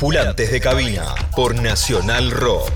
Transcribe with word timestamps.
Tripulantes 0.00 0.50
de 0.50 0.60
Cabina 0.62 1.14
por 1.36 1.54
Nacional 1.54 2.30
Rock. 2.30 2.72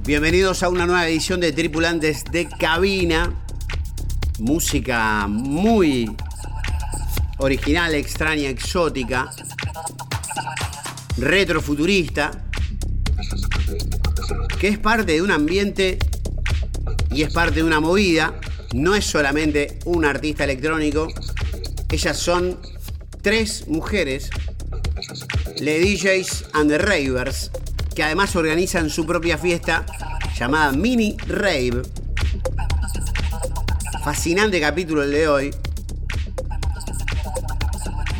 Bienvenidos 0.00 0.62
a 0.62 0.70
una 0.70 0.86
nueva 0.86 1.06
edición 1.06 1.38
de 1.38 1.52
Tripulantes 1.52 2.24
de 2.32 2.48
Cabina. 2.48 3.34
Música 4.38 5.26
muy 5.28 6.10
original, 7.36 7.94
extraña, 7.94 8.48
exótica, 8.48 9.30
retrofuturista, 11.18 12.30
que 14.58 14.68
es 14.68 14.78
parte 14.78 15.12
de 15.12 15.20
un 15.20 15.32
ambiente 15.32 15.98
y 17.10 17.24
es 17.24 17.30
parte 17.34 17.56
de 17.56 17.64
una 17.64 17.80
movida. 17.80 18.40
No 18.72 18.94
es 18.94 19.04
solamente 19.04 19.80
un 19.84 20.06
artista 20.06 20.44
electrónico, 20.44 21.08
ellas 21.90 22.16
son 22.16 22.58
tres 23.20 23.68
mujeres 23.68 24.30
le 25.60 25.80
DJs 25.80 26.33
and 26.54 26.70
the 26.70 26.78
Ravers, 26.78 27.50
que 27.94 28.02
además 28.02 28.34
organizan 28.36 28.88
su 28.88 29.04
propia 29.04 29.36
fiesta 29.36 29.84
llamada 30.38 30.72
Mini 30.72 31.16
Rave. 31.26 31.82
Fascinante 34.02 34.60
capítulo 34.60 35.02
el 35.02 35.10
de 35.10 35.28
hoy, 35.28 35.54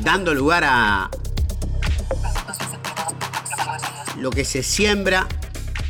dando 0.03 0.35
lugar 0.35 0.65
a 0.67 1.11
lo 4.19 4.31
que 4.31 4.45
se 4.45 4.63
siembra 4.63 5.27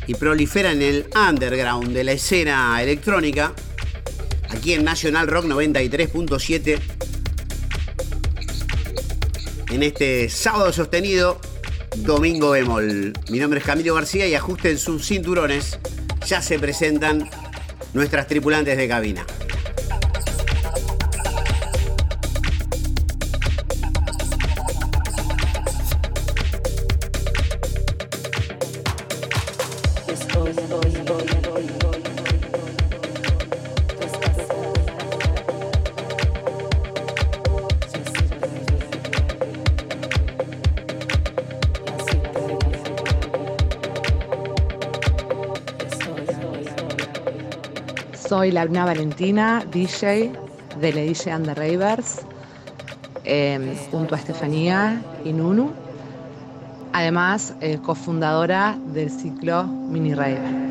y 0.07 0.15
prolifera 0.15 0.73
en 0.73 0.83
el 0.83 1.07
underground 1.17 1.93
de 1.93 2.05
la 2.05 2.13
escena 2.13 2.83
electrónica, 2.83 3.53
aquí 4.51 4.75
en 4.75 4.85
National 4.85 5.29
Rock 5.29 5.47
93.7 5.47 6.81
en 9.71 9.83
este 9.83 10.29
sábado 10.29 10.73
sostenido, 10.73 11.41
domingo 11.97 12.51
bemol. 12.51 13.13
Mi 13.31 13.39
nombre 13.39 13.61
es 13.61 13.67
Camilo 13.67 13.95
García 13.95 14.27
y 14.27 14.35
ajusten 14.35 14.79
sus 14.79 15.07
cinturones. 15.07 15.79
Ya 16.27 16.43
se 16.43 16.59
presentan 16.59 17.29
nuestras 17.93 18.27
tripulantes 18.27 18.77
de 18.77 18.89
cabina. 18.89 19.25
Soy 48.45 48.51
Labna 48.51 48.85
Valentina, 48.85 49.65
DJ 49.73 50.31
de 50.79 50.93
Le 50.93 51.07
DJ 51.07 51.31
and 51.31 51.47
the 51.47 51.55
Ravers, 51.55 52.21
em, 53.25 53.75
junto 53.91 54.15
a 54.15 54.19
Estefanía 54.19 55.01
y 55.25 55.33
Nunu. 55.33 55.71
Además, 56.93 57.55
eh, 57.63 57.79
cofundadora 57.83 58.77
del 58.93 59.09
ciclo 59.09 59.65
Mini 59.65 60.13
Raver. 60.13 60.64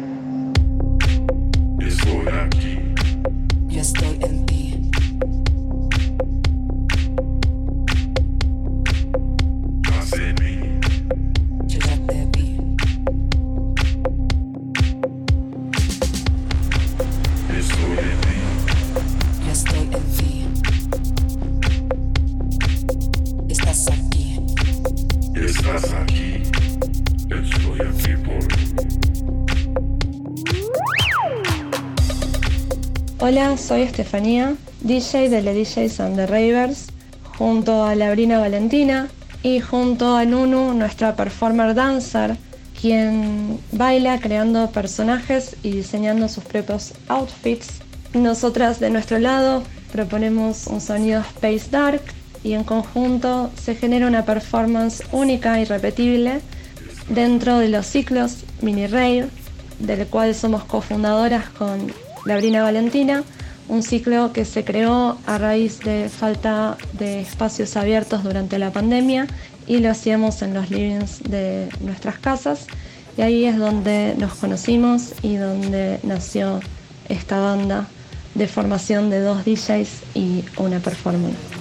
Soy 33.64 33.84
Estefanía, 33.84 34.56
DJ 34.82 35.30
de 35.30 35.42
The 35.42 35.54
DJs 35.54 36.00
and 36.02 36.18
the 36.18 36.28
Ravers, 36.28 36.88
junto 37.38 37.86
a 37.86 37.96
Labrina 37.96 38.38
Valentina 38.38 39.08
y 39.42 39.62
junto 39.62 40.18
a 40.18 40.26
Nunu, 40.26 40.74
nuestra 40.74 41.16
performer 41.16 41.74
dancer, 41.74 42.36
quien 42.80 43.58
baila 43.72 44.20
creando 44.20 44.70
personajes 44.72 45.56
y 45.64 45.72
diseñando 45.72 46.28
sus 46.28 46.44
propios 46.44 46.94
outfits. 47.08 47.80
Nosotras 48.14 48.82
de 48.82 48.90
nuestro 48.90 49.18
lado 49.18 49.64
proponemos 49.94 50.68
un 50.68 50.82
sonido 50.82 51.22
Space 51.22 51.70
Dark 51.72 52.02
y 52.44 52.54
en 52.54 52.66
conjunto 52.66 53.50
se 53.56 53.76
genera 53.76 54.08
una 54.08 54.26
performance 54.26 55.02
única 55.14 55.62
y 55.62 55.64
repetible 55.64 56.42
dentro 57.08 57.60
de 57.60 57.70
los 57.70 57.86
ciclos 57.86 58.44
Mini 58.62 58.88
Rave, 58.88 59.30
del 59.80 60.06
cual 60.08 60.36
somos 60.36 60.66
cofundadoras 60.66 61.48
con 61.52 61.94
Labrina 62.26 62.64
Valentina, 62.64 63.24
un 63.68 63.84
ciclo 63.84 64.34
que 64.34 64.46
se 64.46 64.64
creó 64.64 65.18
a 65.26 65.38
raíz 65.38 65.80
de 65.80 66.10
falta 66.10 66.78
de 66.94 67.22
espacios 67.22 67.76
abiertos 67.78 68.24
durante 68.24 68.60
la 68.60 68.72
pandemia 68.72 69.28
y 69.68 69.78
lo 69.78 69.90
hacíamos 69.90 70.42
en 70.42 70.54
los 70.54 70.70
livings 70.70 71.24
de 71.24 71.70
nuestras 71.82 72.18
casas 72.18 72.68
y 73.18 73.22
ahí 73.22 73.46
es 73.46 73.58
donde 73.58 74.16
nos 74.18 74.36
conocimos 74.36 75.14
y 75.22 75.36
donde 75.36 76.00
nació 76.04 76.60
esta 77.10 77.40
banda 77.40 77.88
de 78.36 78.48
formación 78.48 79.10
de 79.10 79.20
dos 79.20 79.46
DJs 79.46 79.90
y 80.16 80.44
una 80.58 80.80
performance. 80.80 81.53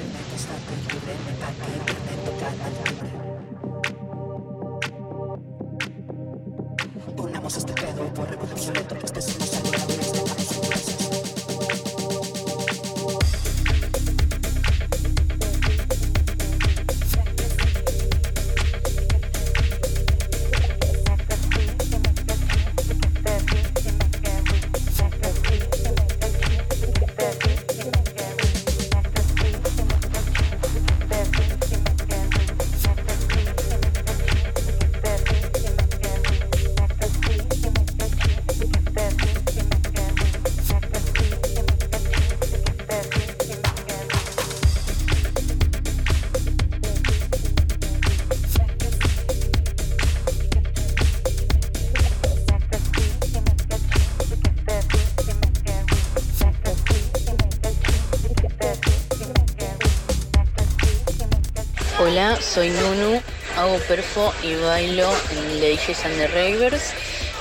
Soy 62.40 62.70
Nunu, 62.70 63.20
hago 63.56 63.78
perfo 63.88 64.32
y 64.42 64.54
bailo 64.54 65.10
en 65.30 65.60
Ladies 65.60 66.04
and 66.04 66.16
the 66.16 66.28
Ravers, 66.28 66.92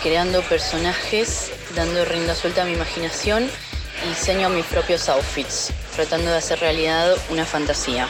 creando 0.01 0.41
personajes, 0.43 1.51
dando 1.75 2.03
rienda 2.05 2.35
suelta 2.35 2.63
a 2.63 2.65
mi 2.65 2.73
imaginación 2.73 3.49
y 4.05 4.09
diseño 4.09 4.49
mis 4.49 4.65
propios 4.65 5.07
outfits, 5.09 5.71
tratando 5.95 6.31
de 6.31 6.37
hacer 6.37 6.59
realidad 6.59 7.15
una 7.29 7.45
fantasía. 7.45 8.07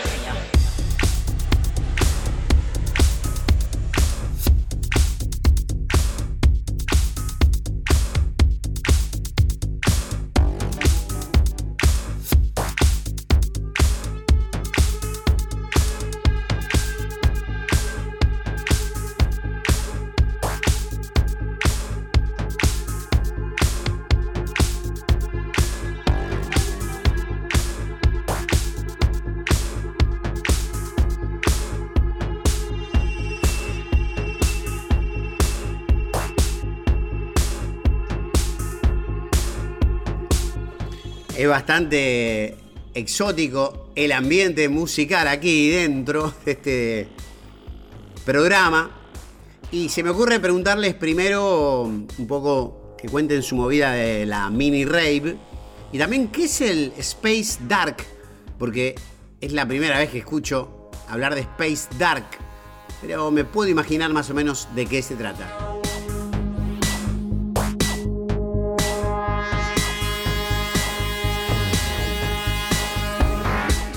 Bastante 41.52 42.56
exótico 42.94 43.92
el 43.94 44.12
ambiente 44.14 44.70
musical 44.70 45.28
aquí 45.28 45.70
dentro 45.70 46.34
de 46.46 46.52
este 46.52 47.08
programa. 48.26 48.90
Y 49.72 49.90
se 49.90 50.02
me 50.02 50.10
ocurre 50.10 50.40
preguntarles 50.40 50.94
primero 50.96 51.84
un 51.84 52.28
poco 52.28 52.96
que 52.98 53.08
cuenten 53.10 53.44
su 53.44 53.56
movida 53.56 53.92
de 53.92 54.26
la 54.26 54.50
mini 54.50 54.86
rave. 54.86 55.38
Y 55.92 55.98
también 55.98 56.30
qué 56.30 56.46
es 56.46 56.62
el 56.62 56.94
Space 56.98 57.60
Dark. 57.68 57.98
Porque 58.58 58.96
es 59.40 59.52
la 59.52 59.68
primera 59.68 59.98
vez 59.98 60.10
que 60.10 60.20
escucho 60.20 60.90
hablar 61.08 61.36
de 61.36 61.42
Space 61.42 61.90
Dark. 61.98 62.26
Pero 63.02 63.30
me 63.32 63.44
puedo 63.44 63.70
imaginar 63.70 64.12
más 64.14 64.30
o 64.30 64.34
menos 64.34 64.68
de 64.76 64.86
qué 64.86 65.02
se 65.02 65.16
trata. 65.16 65.71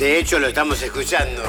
De 0.05 0.19
hecho, 0.19 0.39
lo 0.39 0.49
estamos 0.49 0.83
escuchando. 0.83 1.43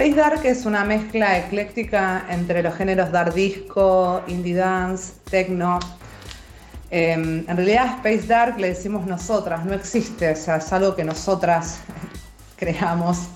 Space 0.00 0.16
Dark 0.16 0.46
es 0.46 0.64
una 0.64 0.82
mezcla 0.82 1.36
ecléctica 1.36 2.24
entre 2.30 2.62
los 2.62 2.74
géneros 2.74 3.12
dark 3.12 3.34
disco, 3.34 4.22
indie 4.28 4.54
dance, 4.54 5.12
techno. 5.30 5.78
Eh, 6.90 7.12
en 7.12 7.46
realidad 7.46 7.96
Space 7.96 8.26
Dark 8.26 8.58
le 8.58 8.68
decimos 8.68 9.06
nosotras, 9.06 9.62
no 9.66 9.74
existe, 9.74 10.30
o 10.30 10.36
sea, 10.36 10.56
es 10.56 10.72
algo 10.72 10.96
que 10.96 11.04
nosotras 11.04 11.80
creamos 12.56 13.26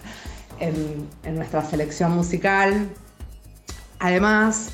en, 0.59 1.07
nuestra 1.37 1.63
selección 1.63 2.13
musical. 2.13 2.89
Además, 3.99 4.71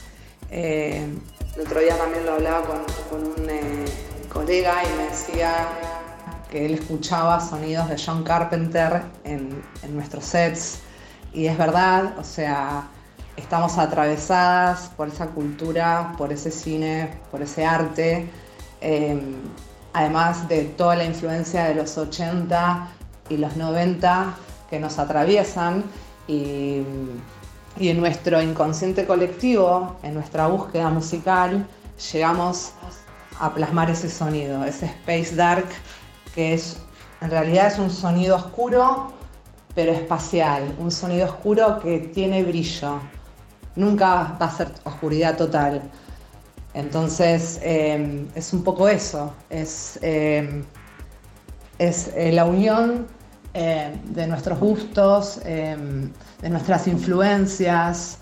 eh, 0.49 1.09
el 1.57 1.61
otro 1.61 1.81
día 1.81 1.99
también 1.99 2.25
lo 2.25 2.35
hablaba 2.35 2.85
con, 3.11 3.21
un 3.21 3.51
eh, 3.51 3.85
colega 4.33 4.75
y 4.85 4.97
me 4.97 5.11
decía 5.11 5.67
que 6.53 6.67
él 6.67 6.75
escuchaba 6.75 7.41
sonidos 7.41 7.89
de 7.89 7.97
John 7.99 8.23
Carpenter 8.23 9.03
en, 9.25 9.61
en 9.83 9.97
nuestros 9.97 10.25
sets. 10.25 10.83
Y 11.33 11.47
es 11.47 11.57
verdad, 11.57 12.19
o 12.19 12.25
sea, 12.25 12.89
estamos 13.37 13.79
atravesadas 13.79 14.91
por 14.97 15.09
esa 15.09 15.29
cultura, 15.29 16.15
por 16.19 16.33
ese 16.33 16.51
cine, 16.51 17.11
por 17.31 17.43
ese 17.43 17.65
arte, 17.65 18.29
eh, 18.81 19.21
además 19.93 20.49
de 20.49 20.65
toda 20.65 20.97
la 20.97 21.05
influencia 21.05 21.65
de 21.65 21.75
los 21.75 21.97
80 21.97 22.89
y 23.29 23.37
los 23.37 23.57
90 23.57 24.35
que 24.69 24.81
nos 24.81 24.99
atraviesan 24.99 25.85
y, 26.27 26.83
y 27.79 27.89
en 27.89 28.01
nuestro 28.01 28.43
inconsciente 28.43 29.07
colectivo, 29.07 29.97
en 30.03 30.15
nuestra 30.15 30.47
búsqueda 30.49 30.91
musical, 30.91 31.67
llegamos 32.13 32.73
a 33.39 33.55
plasmar 33.55 33.91
ese 33.91 34.11
sonido, 34.11 34.65
ese 34.65 34.87
space 34.87 35.35
dark, 35.35 35.67
que 36.35 36.55
es 36.55 36.79
en 37.21 37.31
realidad 37.31 37.67
es 37.67 37.79
un 37.79 37.91
sonido 37.91 38.37
oscuro 38.37 39.13
pero 39.75 39.93
espacial, 39.93 40.75
un 40.79 40.91
sonido 40.91 41.27
oscuro 41.27 41.79
que 41.81 41.99
tiene 41.99 42.43
brillo. 42.43 42.99
Nunca 43.77 44.37
va 44.41 44.47
a 44.47 44.51
ser 44.51 44.69
oscuridad 44.85 45.37
total. 45.37 45.81
Entonces 46.75 47.59
eh, 47.63 48.27
es 48.35 48.53
un 48.53 48.63
poco 48.63 48.89
eso, 48.89 49.33
es, 49.49 49.99
eh, 50.03 50.63
es 51.79 52.09
eh, 52.17 52.31
la 52.33 52.45
unión 52.45 53.07
eh, 53.55 53.93
de 54.05 54.27
nuestros 54.29 54.59
gustos, 54.61 55.41
de 55.45 56.49
nuestras 56.49 56.87
influencias, 56.87 58.19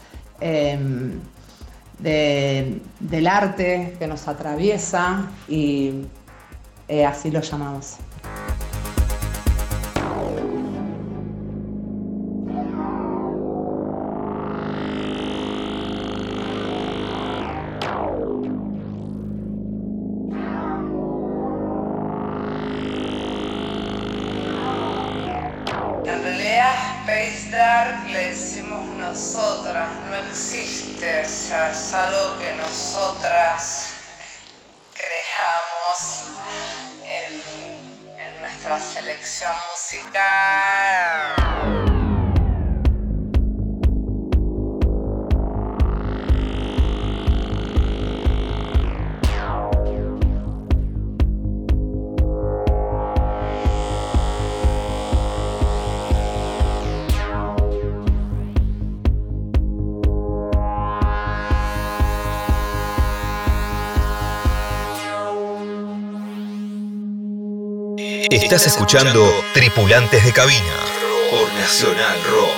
de- 1.98 2.80
del 3.00 3.26
arte 3.26 3.96
que 3.98 4.06
nos 4.06 4.28
atraviesa 4.28 5.26
y 5.48 6.02
eh, 6.88 7.04
así 7.04 7.30
lo 7.30 7.40
llamamos. 7.40 7.96
Space 27.08 27.48
Dark 27.50 28.06
le 28.10 28.28
decimos 28.34 28.84
nosotras, 28.98 29.88
no 30.10 30.14
existe, 30.28 31.24
o 31.24 32.38
que 32.38 32.52
nosotras 32.56 33.94
creamos 34.92 36.24
en, 37.02 38.20
en 38.20 38.40
nuestra 38.42 38.78
selección 38.78 39.54
musical. 39.72 41.47
Estás 68.30 68.66
escuchando 68.66 69.26
Tripulantes 69.54 70.22
de 70.22 70.32
Cabina 70.32 70.60
por 71.30 71.50
Nacional 71.54 72.18
Rock. 72.30 72.50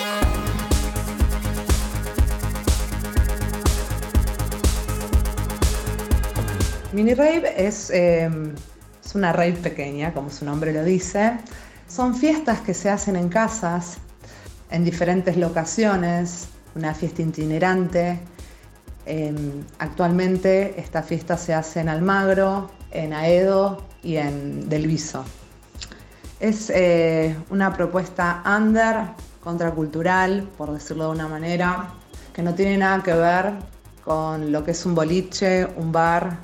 Mini 6.92 7.14
rave 7.14 7.54
es, 7.56 7.88
eh, 7.90 8.28
es 9.04 9.14
una 9.14 9.32
rave 9.32 9.52
pequeña, 9.52 10.12
como 10.12 10.30
su 10.30 10.44
nombre 10.44 10.72
lo 10.72 10.82
dice. 10.82 11.38
Son 11.86 12.16
fiestas 12.16 12.60
que 12.62 12.74
se 12.74 12.90
hacen 12.90 13.14
en 13.14 13.28
casas, 13.28 13.98
en 14.72 14.84
diferentes 14.84 15.36
locaciones, 15.36 16.48
una 16.74 16.94
fiesta 16.94 17.22
itinerante. 17.22 18.18
Eh, 19.06 19.32
actualmente 19.78 20.80
esta 20.80 21.04
fiesta 21.04 21.38
se 21.38 21.54
hace 21.54 21.78
en 21.78 21.88
Almagro, 21.88 22.72
en 22.90 23.12
Aedo 23.12 23.84
y 24.02 24.16
en 24.16 24.68
Delviso. 24.68 25.24
Es 26.40 26.70
eh, 26.70 27.37
una 27.50 27.73
propuesta 27.73 28.42
under, 28.44 29.11
contracultural, 29.44 30.49
por 30.56 30.73
decirlo 30.73 31.04
de 31.04 31.11
una 31.11 31.28
manera, 31.28 31.90
que 32.32 32.42
no 32.42 32.54
tiene 32.54 32.78
nada 32.78 33.02
que 33.02 33.12
ver 33.12 33.52
con 34.04 34.50
lo 34.50 34.64
que 34.64 34.70
es 34.70 34.87
un 34.87 34.94
boliche, 34.94 35.66
un 35.76 35.92
bar, 35.92 36.38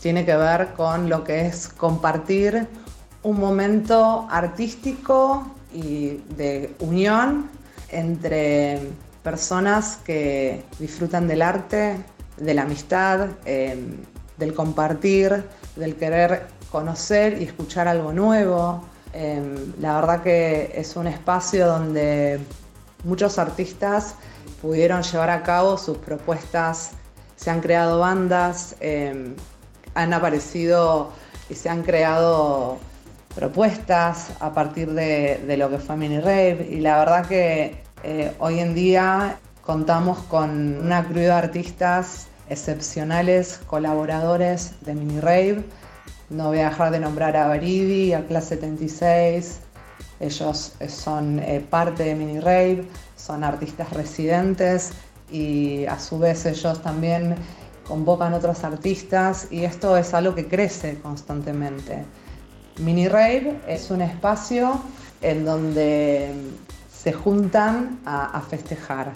tiene 0.00 0.24
que 0.24 0.34
ver 0.34 0.72
con 0.74 1.08
lo 1.08 1.24
que 1.24 1.46
es 1.46 1.68
compartir 1.68 2.66
un 3.22 3.38
momento 3.38 4.26
artístico 4.30 5.46
y 5.72 6.22
de 6.36 6.74
unión 6.78 7.50
entre 7.90 8.80
personas 9.22 9.98
que 10.04 10.64
disfrutan 10.78 11.28
del 11.28 11.42
arte, 11.42 11.96
de 12.36 12.54
la 12.54 12.62
amistad, 12.62 13.28
em, 13.44 13.96
del 14.38 14.54
compartir, 14.54 15.44
del 15.76 15.96
querer 15.96 16.46
conocer 16.70 17.40
y 17.40 17.44
escuchar 17.44 17.88
algo 17.88 18.12
nuevo. 18.12 18.84
Em, 19.12 19.72
la 19.80 20.00
verdad 20.00 20.22
que 20.22 20.72
es 20.74 20.96
un 20.96 21.06
espacio 21.06 21.66
donde 21.66 22.40
muchos 23.04 23.38
artistas 23.38 24.14
pudieron 24.60 25.02
llevar 25.02 25.30
a 25.30 25.42
cabo 25.42 25.78
sus 25.78 25.98
propuestas, 25.98 26.92
se 27.36 27.50
han 27.50 27.60
creado 27.60 28.00
bandas, 28.00 28.76
em, 28.80 29.34
han 29.94 30.12
aparecido 30.12 31.10
y 31.48 31.54
se 31.54 31.68
han 31.68 31.82
creado 31.82 32.78
propuestas 33.34 34.30
a 34.40 34.52
partir 34.52 34.92
de, 34.92 35.56
lo 35.56 35.70
que 35.70 35.78
fue 35.78 35.96
Mini 35.96 36.20
Rave 36.20 36.68
y 36.70 36.80
la 36.80 36.98
verdad 36.98 37.26
que 37.26 37.82
eh, 38.02 38.32
hoy 38.38 38.58
en 38.60 38.74
día 38.74 39.38
contamos 39.62 40.18
con 40.24 40.78
una 40.78 41.04
crew 41.04 41.22
de 41.22 41.30
artistas 41.30 42.26
excepcionales, 42.48 43.60
colaboradores 43.66 44.74
de 44.80 44.94
Mini 44.94 45.20
Rave. 45.20 45.64
No 46.30 46.48
voy 46.48 46.58
a 46.58 46.68
dejar 46.68 46.90
de 46.90 47.00
nombrar 47.00 47.36
a 47.36 47.48
Baridi, 47.48 48.12
a 48.12 48.26
Clase 48.26 48.56
76. 48.56 49.60
Ellos 50.20 50.72
son 50.88 51.38
eh, 51.38 51.64
parte 51.68 52.04
de 52.04 52.14
Mini 52.14 52.40
Rave, 52.40 52.86
son 53.16 53.44
artistas 53.44 53.92
residentes 53.92 54.92
y 55.30 55.86
a 55.86 55.98
su 55.98 56.18
vez 56.18 56.44
ellos 56.44 56.82
también 56.82 57.36
convocan 57.86 58.34
otros 58.34 58.62
artistas 58.64 59.48
y 59.50 59.64
esto 59.64 59.96
es 59.96 60.12
algo 60.12 60.34
que 60.34 60.46
crece 60.46 60.98
constantemente. 61.00 62.04
Mini 62.78 63.08
Rave 63.08 63.60
es 63.66 63.90
un 63.90 64.02
espacio 64.02 64.80
en 65.22 65.44
donde 65.44 66.32
se 66.92 67.12
juntan 67.12 68.00
a, 68.04 68.40
festejar, 68.40 69.12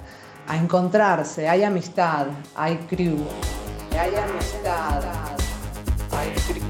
a 0.49 0.57
encontrarse, 0.57 1.49
hay 1.49 1.63
amistad, 1.63 2.29
hay 2.55 2.77
crew, 2.89 3.19
hay 3.93 4.15
amistad, 4.15 5.03
hay 6.11 6.31
crew. 6.47 6.62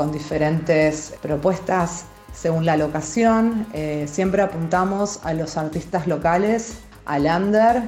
Con 0.00 0.12
diferentes 0.12 1.12
propuestas 1.20 2.06
según 2.32 2.64
la 2.64 2.78
locación, 2.78 3.66
eh, 3.74 4.06
siempre 4.10 4.40
apuntamos 4.40 5.20
a 5.24 5.34
los 5.34 5.58
artistas 5.58 6.06
locales, 6.06 6.78
al 7.04 7.26
under, 7.26 7.82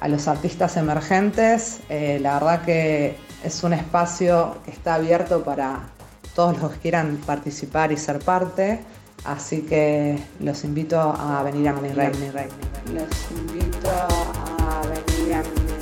a 0.00 0.08
los 0.08 0.28
artistas 0.28 0.78
emergentes. 0.78 1.80
Eh, 1.90 2.20
la 2.22 2.38
verdad 2.38 2.62
que 2.62 3.18
es 3.44 3.62
un 3.64 3.74
espacio 3.74 4.56
que 4.64 4.70
está 4.70 4.94
abierto 4.94 5.44
para 5.44 5.80
todos 6.34 6.58
los 6.58 6.72
que 6.72 6.78
quieran 6.78 7.18
participar 7.26 7.92
y 7.92 7.98
ser 7.98 8.20
parte. 8.20 8.80
Así 9.26 9.60
que 9.60 10.18
los 10.40 10.64
invito 10.64 10.98
a 10.98 11.42
venir 11.42 11.68
a 11.68 11.74
mi 11.74 11.90
Rey. 11.90 12.12
Los 12.94 13.30
invito 13.30 13.90
a 13.90 14.80
venir 14.86 15.34
a 15.34 15.77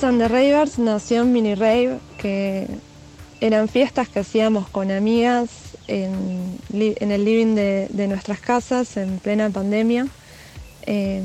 The 0.00 0.06
and 0.06 0.20
Ravers 0.22 0.80
nació 0.80 1.22
en 1.22 1.32
Mini 1.32 1.54
Rave, 1.54 2.00
que 2.18 2.66
eran 3.40 3.68
fiestas 3.68 4.08
que 4.08 4.18
hacíamos 4.18 4.68
con 4.68 4.90
amigas 4.90 5.48
en, 5.86 6.58
el 6.72 7.24
living 7.24 7.54
de, 7.54 8.06
nuestras 8.08 8.40
casas 8.40 8.96
en 8.96 9.18
plena 9.20 9.50
pandemia. 9.50 10.08
Eh, 10.86 11.22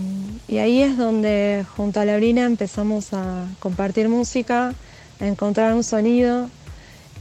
y 0.48 0.60
ahí 0.60 0.84
es 0.84 0.98
donde 0.98 1.66
junto 1.76 2.00
a 2.00 2.06
Laurina 2.06 2.46
empezamos 2.46 3.12
a 3.14 3.48
compartir 3.60 4.08
música, 4.08 4.76
a 5.20 5.26
encontrar 5.26 5.74
un 5.74 5.84
sonido. 5.84 6.48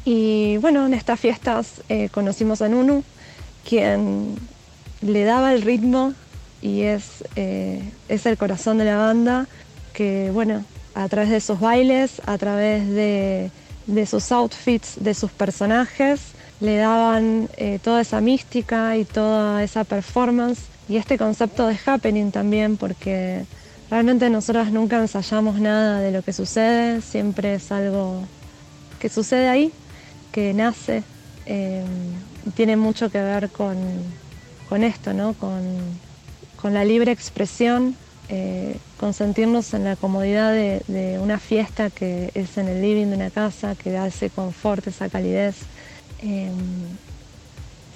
Y 0.05 0.59
bueno, 0.59 0.85
en 0.85 0.93
estas 0.93 1.19
fiestas 1.19 1.81
eh, 1.89 2.11
conocimos 2.11 2.61
a 2.61 2.69
Nunu, 2.69 3.03
quien 3.67 4.37
le 5.01 5.25
daba 5.25 5.55
el 5.55 5.63
ritmo 5.63 6.13
y 6.61 6.83
es, 6.83 7.25
eh, 7.37 7.91
es 8.11 8.27
el 8.27 8.37
corazón 8.37 8.77
de 8.77 8.85
la 8.85 8.99
banda, 8.99 9.47
que 9.95 10.31
bueno, 10.31 10.63
a 10.95 11.09
través 11.09 11.31
de 11.31 11.41
sus 11.41 11.61
bailes, 11.61 12.21
a 12.27 12.39
través 12.39 12.89
de, 12.89 13.51
sus 14.07 14.33
outfits, 14.33 14.97
de 15.01 15.15
sus 15.15 15.31
personajes, 15.31 16.21
le 16.61 16.77
daban 16.77 17.49
eh, 17.57 17.79
toda 17.83 18.01
esa 18.01 18.21
mística 18.21 18.97
y 18.97 19.05
toda 19.05 19.63
esa 19.63 19.85
performance 19.85 20.61
y 20.89 20.97
este 20.97 21.19
concepto 21.19 21.67
de 21.67 21.79
happening 21.87 22.31
también, 22.31 22.77
porque 22.77 23.45
realmente 23.91 24.31
nosotras 24.31 24.73
nunca 24.73 24.99
ensayamos 24.99 25.61
nada 25.61 26.01
de 26.01 26.11
lo 26.11 26.23
que 26.23 26.33
sucede, 26.33 27.01
siempre 27.01 27.55
es 27.55 27.71
algo 27.71 28.23
que 28.99 29.09
sucede 29.09 29.49
ahí, 29.49 29.73
que 30.33 30.53
nace, 30.55 31.03
eh, 31.47 31.85
tiene 32.55 32.77
mucho 32.77 33.11
que 33.11 33.21
ver 33.21 33.51
con, 33.51 33.77
esto, 34.83 35.13
¿no? 35.13 35.35
con, 35.35 35.63
con 36.61 36.75
la 36.75 36.85
libre 36.85 37.13
expresión 37.13 37.97
eh, 38.31 38.77
consentirnos 38.99 39.73
en 39.73 39.85
la 39.85 39.97
comodidad 39.97 40.53
de, 40.53 41.19
una 41.21 41.39
fiesta 41.39 41.89
que 41.89 42.31
es 42.35 42.59
en 42.59 42.69
el 42.69 42.83
living 42.83 43.07
de 43.07 43.17
una 43.17 43.31
casa, 43.31 43.75
que 43.75 43.91
da 43.91 44.07
ese 44.07 44.29
confort, 44.29 44.87
esa 44.87 45.09
calidez. 45.09 45.57
Em, 46.21 46.55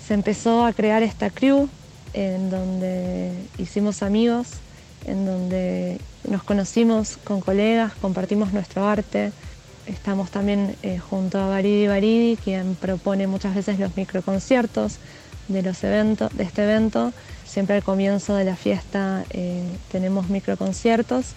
se 0.07 0.15
empezó 0.15 0.65
a 0.65 0.73
crear 0.73 1.03
esta 1.03 1.31
crew 1.31 1.69
en 2.15 2.51
donde 2.51 3.33
hicimos 3.59 4.03
amigos, 4.03 4.49
en 5.07 5.27
donde 5.27 5.99
nos 6.29 6.43
conocimos 6.43 7.19
con 7.25 7.41
colegas, 7.41 7.93
compartimos 8.01 8.53
nuestro 8.53 8.87
arte. 8.87 9.33
Estamos 9.87 10.31
también 10.31 10.77
eh, 10.83 10.99
junto 10.99 11.41
a 11.41 11.49
Baridi 11.49 11.89
Baridi, 11.89 12.37
quien 12.37 12.75
propone 12.75 13.27
muchas 13.27 13.55
veces 13.55 13.79
los 13.79 13.97
microconciertos 13.97 14.99
de 15.52 15.62
los 15.62 15.82
eventos, 15.85 16.35
de 16.37 16.44
este 16.44 16.64
evento 16.64 17.12
Siempre 17.52 17.76
al 17.76 17.82
comienzo 17.82 18.35
de 18.35 18.44
la 18.44 18.56
fiesta 18.56 19.26
eh, 19.28 19.62
tenemos 19.90 20.30
microconciertos 20.30 21.35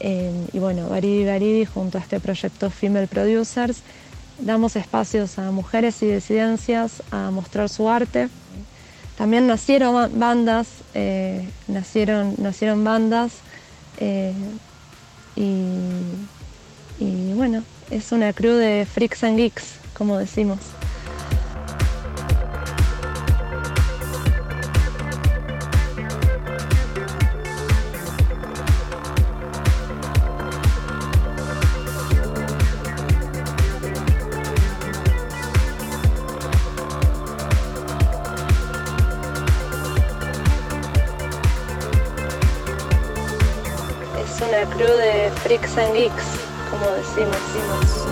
eh, 0.00 0.32
y 0.50 0.58
bueno, 0.58 0.88
Baridi 0.88 1.26
Baridi 1.26 1.66
junto 1.66 1.98
a 1.98 2.00
este 2.00 2.20
proyecto 2.20 2.70
Female 2.70 3.06
Producers 3.06 3.82
damos 4.38 4.76
espacios 4.76 5.38
a 5.38 5.50
mujeres 5.50 6.02
y 6.02 6.06
disidencias 6.06 7.02
a 7.10 7.30
mostrar 7.30 7.68
su 7.68 7.90
arte. 7.90 8.30
También 9.18 9.46
nacieron 9.46 10.18
bandas, 10.18 10.68
eh, 10.94 11.46
nacieron, 11.68 12.34
nacieron 12.38 12.82
bandas 12.82 13.32
y, 14.00 15.42
y 16.98 17.32
bueno, 17.34 17.62
es 17.90 18.10
una 18.10 18.32
crew 18.32 18.54
de 18.54 18.86
freaks 18.90 19.22
and 19.22 19.36
geeks, 19.36 19.74
como 19.92 20.16
decimos. 20.16 20.60
Freaks 45.52 45.76
and 45.76 45.94
Geeks, 45.94 46.24
como 46.70 46.90
decimos. 46.92 47.36
decimos. 47.52 48.11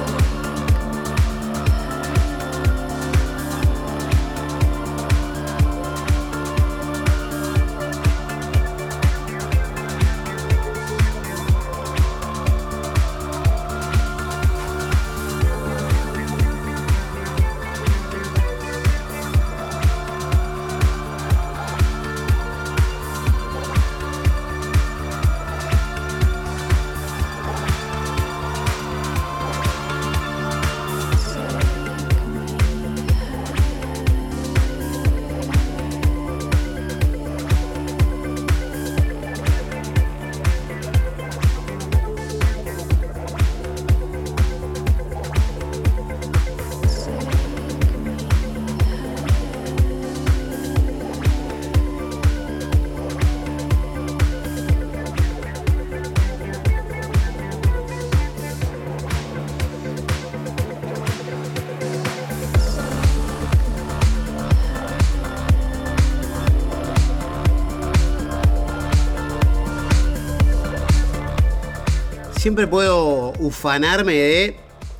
Siempre 72.50 72.66
puedo 72.66 73.32
ufanarme 73.38 74.14
de 74.14 74.56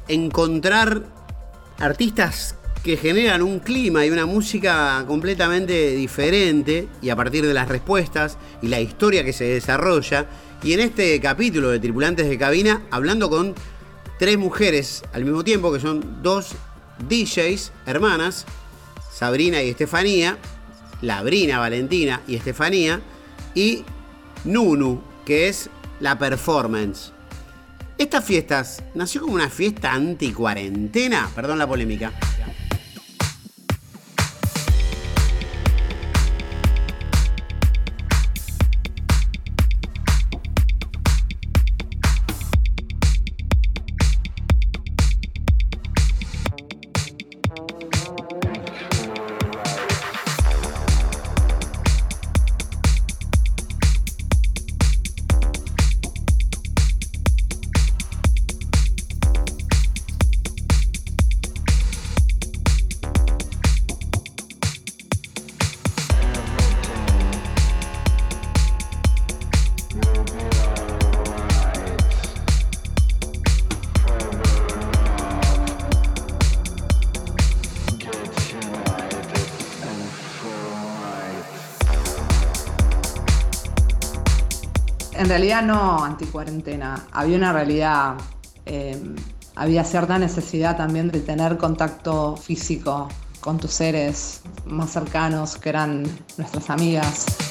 encontrar 0.07 1.03
artistas 1.81 2.55
que 2.85 2.97
generan 2.97 3.43
un 3.43 3.59
clima 3.59 4.07
y 4.07 4.11
una 4.11 4.25
música 4.25 5.03
completamente 5.09 5.97
diferente 5.97 6.87
y 7.03 7.11
a 7.11 7.17
partir 7.17 7.45
de 7.45 7.53
las 7.53 7.69
respuestas 7.69 8.39
y 8.63 8.69
la 8.69 8.79
historia 8.79 9.25
que 9.25 9.33
se 9.33 9.47
desarrolla. 9.47 10.27
Y 10.63 10.75
en 10.75 10.79
este 10.79 11.21
capítulo 11.21 11.71
de 11.71 11.81
Tripulantes 11.81 12.29
de 12.29 12.39
Cabina, 12.39 12.87
hablando 12.93 13.29
con 13.29 13.57
tres 14.21 14.39
mujeres 14.39 15.03
al 15.13 15.25
mismo 15.25 15.43
tiempo, 15.43 15.73
que 15.73 15.81
son 15.81 16.23
dos 16.23 16.53
DJs, 17.09 17.73
hermanas, 17.85 18.47
Sabrina 19.13 19.61
y 19.61 19.71
Estefanía, 19.71 20.39
Labrina, 21.03 21.59
Valentina 21.59 22.21
y 22.29 22.37
Estefanía, 22.37 23.01
y 23.57 23.83
Nunu, 24.45 25.03
que 25.27 25.49
es 25.49 25.69
la 25.99 26.17
performance. 26.17 27.13
Estas 28.01 28.25
fiestas 28.25 28.83
nació 28.95 29.21
como 29.21 29.35
una 29.35 29.51
fiesta 29.51 29.93
anti-cuarentena, 29.93 31.29
perdón 31.35 31.59
la 31.59 31.67
polémica. 31.67 32.11
Realidad 85.31 85.63
no 85.63 86.05
anticuarentena, 86.05 87.07
había 87.13 87.37
una 87.37 87.53
realidad, 87.53 88.15
eh, 88.67 89.01
había 89.55 89.85
cierta 89.85 90.19
necesidad 90.19 90.77
también 90.77 91.09
de 91.09 91.21
tener 91.21 91.57
contacto 91.57 92.37
físico 92.37 93.09
con 93.39 93.57
tus 93.57 93.71
seres 93.71 94.41
más 94.67 94.91
cercanos, 94.91 95.57
que 95.57 95.69
eran 95.69 96.03
nuestras 96.37 96.69
amigas. 96.69 97.50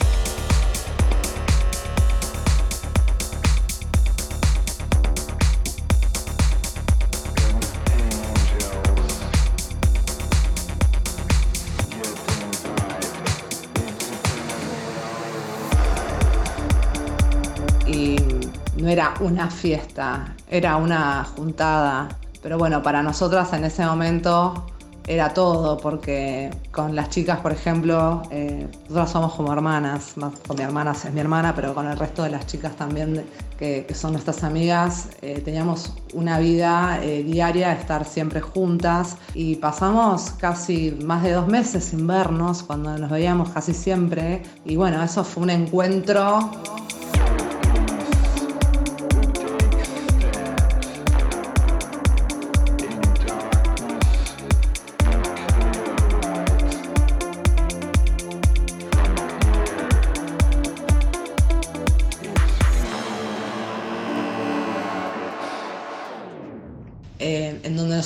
Una 19.20 19.50
fiesta, 19.50 20.36
era 20.50 20.78
una 20.78 21.24
juntada. 21.24 22.10
Pero 22.42 22.58
bueno, 22.58 22.82
para 22.82 23.04
nosotras 23.04 23.52
en 23.54 23.66
ese 23.66 23.86
momento 23.86 24.66
era 25.10 25.34
todo, 25.34 25.76
porque 25.78 26.52
con 26.72 26.96
las 26.96 27.10
chicas, 27.10 27.40
por 27.40 27.52
ejemplo, 27.52 28.22
eh, 28.30 28.68
somos 29.08 29.34
como 29.34 29.52
hermanas, 29.52 30.14
con 30.14 30.56
mi 30.56 30.62
hermana 30.62 30.92
es 30.92 31.12
mi 31.12 31.20
hermana, 31.20 31.56
pero 31.56 31.74
con 31.74 31.88
el 31.88 31.98
resto 31.98 32.22
de 32.22 32.30
las 32.30 32.46
chicas 32.46 32.76
también 32.76 33.26
que, 33.58 33.88
son 33.96 34.12
nuestras 34.12 34.44
amigas, 34.44 35.10
eh, 35.24 35.42
teníamos 35.44 35.96
una 36.14 36.38
vida 36.38 37.00
eh, 37.02 37.24
diaria, 37.24 37.74
estar 37.74 38.06
siempre 38.06 38.40
juntas 38.40 39.18
y 39.34 39.56
pasamos 39.56 40.30
casi 40.38 40.92
más 41.04 41.24
de 41.24 41.32
dos 41.32 41.48
meses 41.48 41.86
sin 41.86 42.06
vernos, 42.06 42.62
cuando 42.62 42.96
nos 42.96 43.10
veíamos 43.10 43.50
casi 43.50 43.74
siempre, 43.74 44.44
y 44.64 44.76
bueno, 44.76 45.02
eso 45.02 45.24
fue 45.24 45.42
un 45.42 45.50
encuentro. 45.50 46.52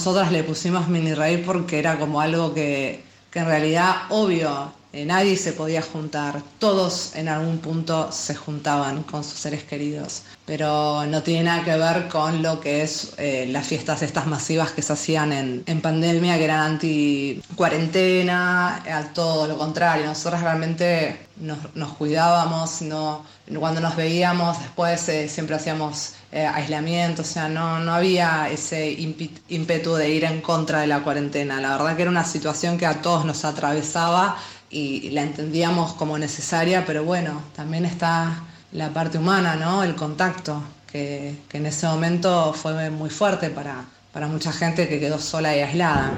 Nosotras 0.04 0.34
le 0.34 0.44
pusimos 0.44 0.89
mini 0.89 1.13
rave 1.13 1.38
porque 1.38 1.80
era 1.80 1.98
como 1.98 2.20
algo 2.20 2.54
que, 2.54 3.06
en 3.34 3.46
realidad 3.46 3.96
obvio, 4.10 4.74
eh, 4.92 5.06
nadie 5.06 5.38
se 5.38 5.54
podía 5.54 5.82
juntar, 5.82 6.42
todos 6.60 7.16
en 7.16 7.30
algún 7.30 7.60
punto 7.60 8.12
se 8.12 8.36
juntaban 8.36 9.04
con 9.04 9.24
sus 9.24 9.39
seres 9.39 9.63
queridos, 9.63 10.24
pero 10.46 11.06
no 11.06 11.24
tiene 11.24 11.46
nada 11.46 11.63
que 11.63 11.78
ver 11.78 12.10
con 12.10 12.44
lo 12.44 12.60
que 12.60 12.82
es 12.82 13.13
eh, 13.18 13.48
las 13.50 13.66
fiestas 13.66 14.02
estas 14.02 14.28
masivas 14.28 14.72
que 14.72 14.82
se 14.82 14.92
hacían 14.92 15.32
en, 15.32 15.82
pandemia, 15.82 16.38
que 16.38 16.44
eran 16.44 16.74
anti-cuarentena, 16.74 18.84
todo 19.13 19.48
lo 19.48 19.58
contrario, 19.58 20.08
nosotros 20.08 20.42
realmente 20.42 21.28
nos, 21.38 21.94
cuidábamos, 21.94 22.82
no, 22.82 23.24
cuando 23.58 23.80
nos 23.80 23.96
veíamos 23.96 24.60
después 24.60 25.08
eh, 25.08 25.30
siempre 25.30 25.56
hacíamos 25.56 26.16
eh, 26.36 26.48
aislamiento, 26.48 27.22
o 27.22 27.26
sea, 27.26 27.48
no, 27.48 27.78
no 27.80 27.93
había 27.93 28.50
ese 28.50 28.91
ímpetu 29.50 29.93
de 29.93 30.10
ir 30.10 30.24
en 30.24 30.41
contra 30.41 30.82
de 30.82 30.88
la 30.88 31.04
cuarentena. 31.04 31.62
La 31.62 31.78
verdad 31.78 31.96
que 31.96 32.02
era 32.02 32.10
una 32.10 32.24
situación 32.26 32.80
que 32.80 32.88
a 32.88 33.04
todos 33.04 33.24
nos 33.24 33.46
atravesaba 33.46 34.38
y 34.72 35.12
la 35.12 35.22
entendíamos 35.22 35.93
como 35.93 36.17
necesaria, 36.17 36.86
pero 36.88 37.04
bueno, 37.04 37.39
también 37.56 37.86
está 37.86 38.46
la 38.72 38.89
parte 38.89 39.19
humana, 39.19 39.56
¿no? 39.56 39.84
El 39.84 39.93
contacto, 39.93 40.63
que, 40.91 41.36
en 41.52 41.65
ese 41.67 41.86
momento 41.86 42.52
fue 42.54 42.89
muy 42.89 43.12
fuerte 43.12 43.52
para, 43.52 43.86
para 44.12 44.26
mucha 44.26 44.52
gente 44.52 44.89
que 44.89 45.00
quedó 45.00 45.19
sola 45.19 45.56
y 45.56 45.60
aislada. 45.60 46.12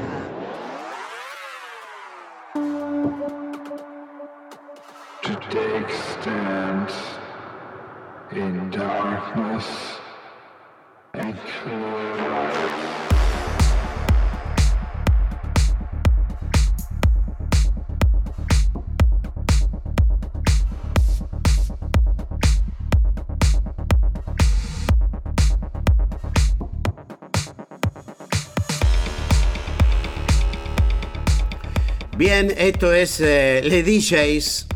Bien, 32.18 32.52
esto 32.58 32.92
es 32.94 33.20
eh, 33.20 33.62
Le 33.64 33.84
DJs 33.84 34.68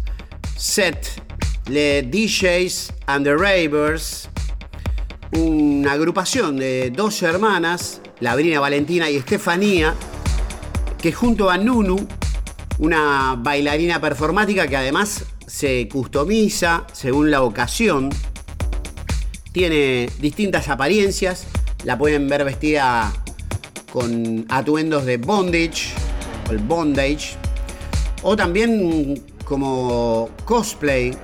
Set, 0.55 1.21
Le 1.67 2.03
DJs 2.03 2.91
and 3.07 3.25
the 3.25 3.35
Ravers, 3.35 4.29
una 5.31 5.93
agrupación 5.93 6.57
de 6.57 6.91
dos 6.91 7.21
hermanas, 7.21 8.01
Labrina 8.19 8.59
Valentina 8.59 9.09
y 9.09 9.17
Estefanía, 9.17 9.93
que 11.01 11.11
junto 11.11 11.49
a 11.49 11.57
Nunu, 11.57 12.07
una 12.79 13.35
bailarina 13.37 14.01
performática 14.01 14.67
que 14.67 14.77
además 14.77 15.25
se 15.45 15.87
customiza 15.89 16.85
según 16.93 17.31
la 17.31 17.43
ocasión, 17.43 18.09
tiene 19.51 20.09
distintas 20.19 20.69
apariencias, 20.69 21.47
la 21.83 21.97
pueden 21.97 22.27
ver 22.27 22.43
vestida 22.43 23.11
con 23.91 24.45
atuendos 24.49 25.05
de 25.05 25.17
bondage, 25.17 25.93
el 26.49 26.59
bondage, 26.59 27.35
o 28.21 28.35
también 28.35 29.23
como 29.45 30.29
cosplay. 30.45 31.15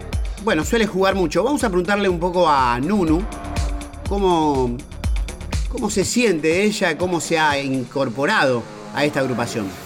Bueno, 0.43 0.63
suele 0.63 0.87
jugar 0.87 1.15
mucho. 1.15 1.43
Vamos 1.43 1.63
a 1.63 1.69
preguntarle 1.69 2.07
un 2.09 2.19
poco 2.19 2.47
a 2.49 2.79
Nunu 2.79 3.23
cómo, 4.07 4.77
cómo 5.69 5.89
se 5.89 6.05
siente 6.05 6.63
ella, 6.63 6.97
cómo 6.97 7.19
se 7.19 7.39
ha 7.39 7.59
incorporado 7.59 8.63
a 8.93 9.05
esta 9.05 9.19
agrupación. 9.19 9.84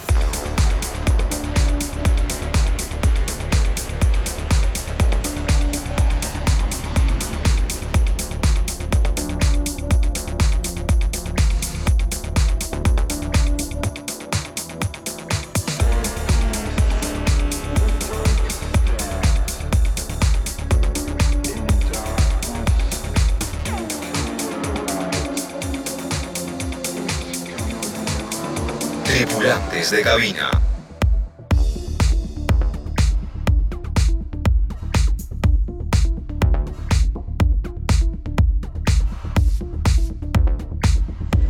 De 29.89 30.03
cabina. 30.03 30.51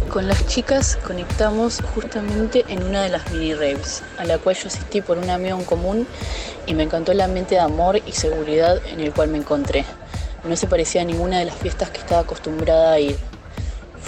Con 0.10 0.28
las 0.28 0.48
chicas 0.48 0.98
conectamos 1.06 1.82
justamente 1.94 2.64
en 2.70 2.84
una 2.84 3.02
de 3.02 3.10
las 3.10 3.30
mini 3.32 3.54
raves, 3.54 4.04
a 4.18 4.24
la 4.24 4.38
cual 4.38 4.56
yo 4.56 4.68
asistí 4.68 5.02
por 5.02 5.18
un 5.18 5.30
amigo 5.30 5.58
en 5.58 5.66
común 5.66 6.08
y 6.66 6.74
me 6.76 6.84
encantó 6.84 7.12
el 7.12 7.20
ambiente 7.20 7.56
de 7.56 7.62
amor 7.62 8.02
y 8.06 8.14
seguridad 8.14 8.80
en 8.86 9.02
el 9.02 9.12
cual 9.12 9.28
me 9.28 9.40
encontré. 9.40 9.84
No 10.46 10.56
se 10.56 10.68
parecía 10.68 11.02
a 11.02 11.06
ninguna 11.06 11.40
de 11.40 11.46
las 11.46 11.56
fiestas 11.56 11.90
que 11.90 11.98
estaba 11.98 12.22
acostumbrada 12.22 12.94
a 12.94 13.00
ir. 13.00 13.29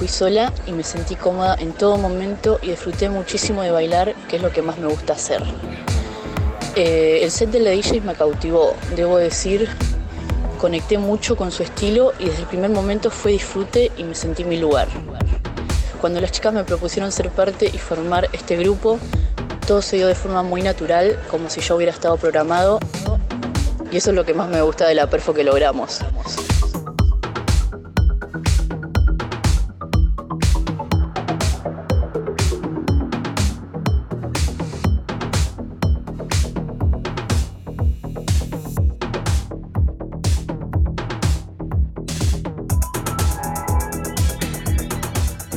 Fui 0.01 0.07
sola 0.07 0.51
y 0.65 0.71
me 0.71 0.83
sentí 0.83 1.15
cómoda 1.15 1.55
en 1.59 1.73
todo 1.73 1.95
momento 1.95 2.57
y 2.63 2.71
disfruté 2.71 3.07
muchísimo 3.07 3.61
de 3.61 3.69
bailar, 3.69 4.15
que 4.27 4.37
es 4.37 4.41
lo 4.41 4.51
que 4.51 4.63
más 4.63 4.79
me 4.79 4.87
gusta 4.87 5.13
hacer. 5.13 5.43
Eh, 6.75 7.19
el 7.21 7.29
set 7.29 7.51
de 7.51 7.59
la 7.59 7.69
DJ 7.69 8.01
me 8.01 8.15
cautivó, 8.15 8.73
debo 8.95 9.17
decir, 9.17 9.69
conecté 10.59 10.97
mucho 10.97 11.37
con 11.37 11.51
su 11.51 11.61
estilo 11.61 12.13
y 12.17 12.25
desde 12.25 12.39
el 12.39 12.47
primer 12.47 12.71
momento 12.71 13.11
fue 13.11 13.33
disfrute 13.33 13.91
y 13.95 14.03
me 14.03 14.15
sentí 14.15 14.41
en 14.41 14.49
mi 14.49 14.57
lugar. 14.57 14.87
Cuando 15.99 16.19
las 16.19 16.31
chicas 16.31 16.51
me 16.51 16.63
propusieron 16.63 17.11
ser 17.11 17.29
parte 17.29 17.69
y 17.71 17.77
formar 17.77 18.27
este 18.33 18.57
grupo, 18.57 18.97
todo 19.67 19.83
se 19.83 19.97
dio 19.97 20.07
de 20.07 20.15
forma 20.15 20.41
muy 20.41 20.63
natural, 20.63 21.19
como 21.29 21.47
si 21.47 21.61
yo 21.61 21.75
hubiera 21.75 21.91
estado 21.91 22.17
programado. 22.17 22.79
Y 23.91 23.97
eso 23.97 24.09
es 24.09 24.15
lo 24.15 24.25
que 24.25 24.33
más 24.33 24.49
me 24.49 24.63
gusta 24.63 24.87
de 24.87 24.95
la 24.95 25.07
perfo 25.11 25.31
que 25.35 25.43
logramos. 25.43 25.99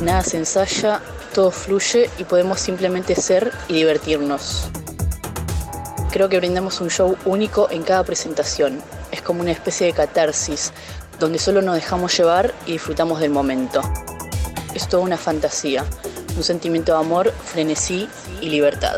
Nada 0.05 0.21
se 0.21 0.37
ensaya, 0.37 1.01
todo 1.33 1.49
fluye 1.49 2.11
y 2.19 2.25
podemos 2.25 2.59
simplemente 2.59 3.15
ser 3.15 3.51
y 3.67 3.73
divertirnos. 3.73 4.69
Creo 6.11 6.29
que 6.29 6.37
brindamos 6.37 6.79
un 6.79 6.91
show 6.91 7.17
único 7.25 7.71
en 7.71 7.81
cada 7.81 8.03
presentación. 8.03 8.83
Es 9.11 9.23
como 9.23 9.41
una 9.41 9.51
especie 9.51 9.87
de 9.87 9.93
catarsis, 9.93 10.73
donde 11.19 11.39
solo 11.39 11.63
nos 11.63 11.73
dejamos 11.73 12.15
llevar 12.15 12.53
y 12.67 12.73
disfrutamos 12.73 13.19
del 13.19 13.31
momento. 13.31 13.81
Es 14.75 14.87
toda 14.87 15.01
una 15.01 15.17
fantasía, 15.17 15.83
un 16.37 16.43
sentimiento 16.43 16.91
de 16.91 16.99
amor, 16.99 17.33
frenesí 17.43 18.07
y 18.41 18.49
libertad. 18.49 18.97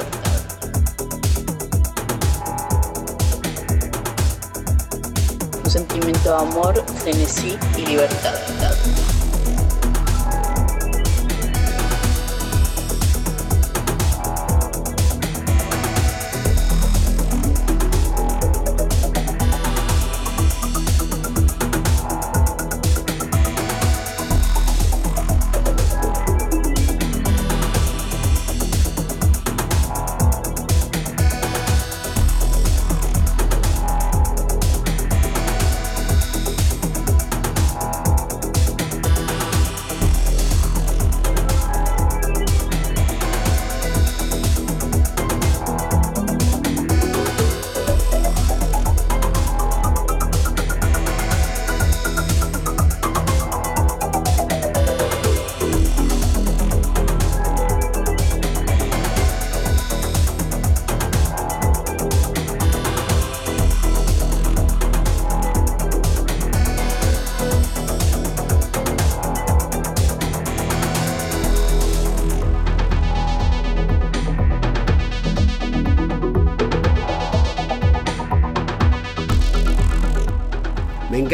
Un 5.64 5.72
sentimiento 5.72 6.32
de 6.32 6.36
amor, 6.36 6.84
frenesí 7.02 7.58
y 7.78 7.86
libertad. 7.86 8.36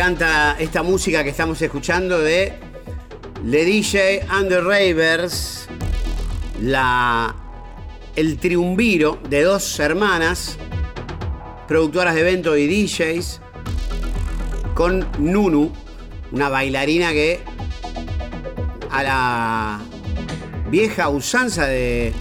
Esta 0.08 0.84
música 0.84 1.24
que 1.24 1.30
estamos 1.30 1.62
escuchando 1.62 2.20
de 2.20 2.52
Le 3.46 3.64
DJ 3.64 4.26
and 4.28 4.50
the 4.50 4.60
Ravers, 4.60 5.70
la, 6.62 7.34
el 8.18 8.38
triunviro 8.38 9.18
de 9.30 9.44
dos 9.44 9.80
hermanas, 9.80 10.58
productoras 11.70 12.16
de 12.16 12.20
eventos 12.22 12.58
y 12.58 12.68
DJs, 12.68 13.40
con 14.74 15.08
Nunu, 15.20 15.72
una 16.34 16.50
bailarina 16.50 17.14
que 17.14 17.40
a 18.92 19.04
la 19.04 19.80
vieja 20.70 21.08
usanza 21.08 21.66
de 21.66 22.12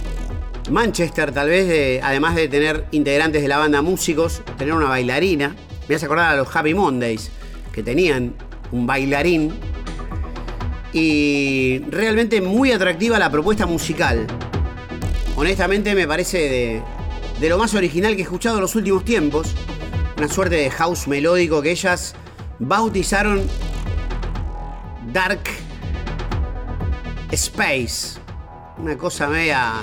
Manchester, 0.71 1.33
tal 1.33 1.49
vez, 1.49 1.67
de- 1.67 1.99
además 2.01 2.35
de 2.35 2.47
tener 2.47 2.85
integrantes 2.91 3.41
de 3.41 3.49
la 3.49 3.57
banda 3.57 3.81
músicos, 3.81 4.41
tener 4.57 4.73
una 4.73 4.87
bailarina. 4.87 5.53
Me 5.89 5.95
hace 5.95 6.05
acordar 6.05 6.31
a 6.31 6.37
los 6.37 6.55
Happy 6.55 6.73
Mondays, 6.73 7.29
que 7.73 7.83
tenían 7.83 8.33
un 8.71 8.87
bailarín. 8.87 9.51
Y 10.93 11.79
realmente 11.89 12.39
muy 12.39 12.71
atractiva 12.71 13.19
la 13.19 13.29
propuesta 13.29 13.65
musical. 13.65 14.27
Honestamente 15.35 15.95
me 15.95 16.07
parece 16.07 16.83
de, 17.39 17.49
lo 17.49 17.57
más 17.57 17.73
original 17.73 18.13
que 18.15 18.21
he 18.21 18.23
escuchado 18.23 18.57
en 18.57 18.61
los 18.61 18.75
últimos 18.75 19.03
tiempos. 19.03 19.53
Una 20.17 20.27
suerte 20.27 20.55
de 20.55 20.69
house 20.69 21.07
melódico 21.07 21.61
que 21.61 21.71
ellas 21.71 22.13
bautizaron 22.59 23.41
Dark 25.11 25.41
Space. 27.31 28.19
Una 28.77 28.95
cosa 28.95 29.27
media 29.27 29.73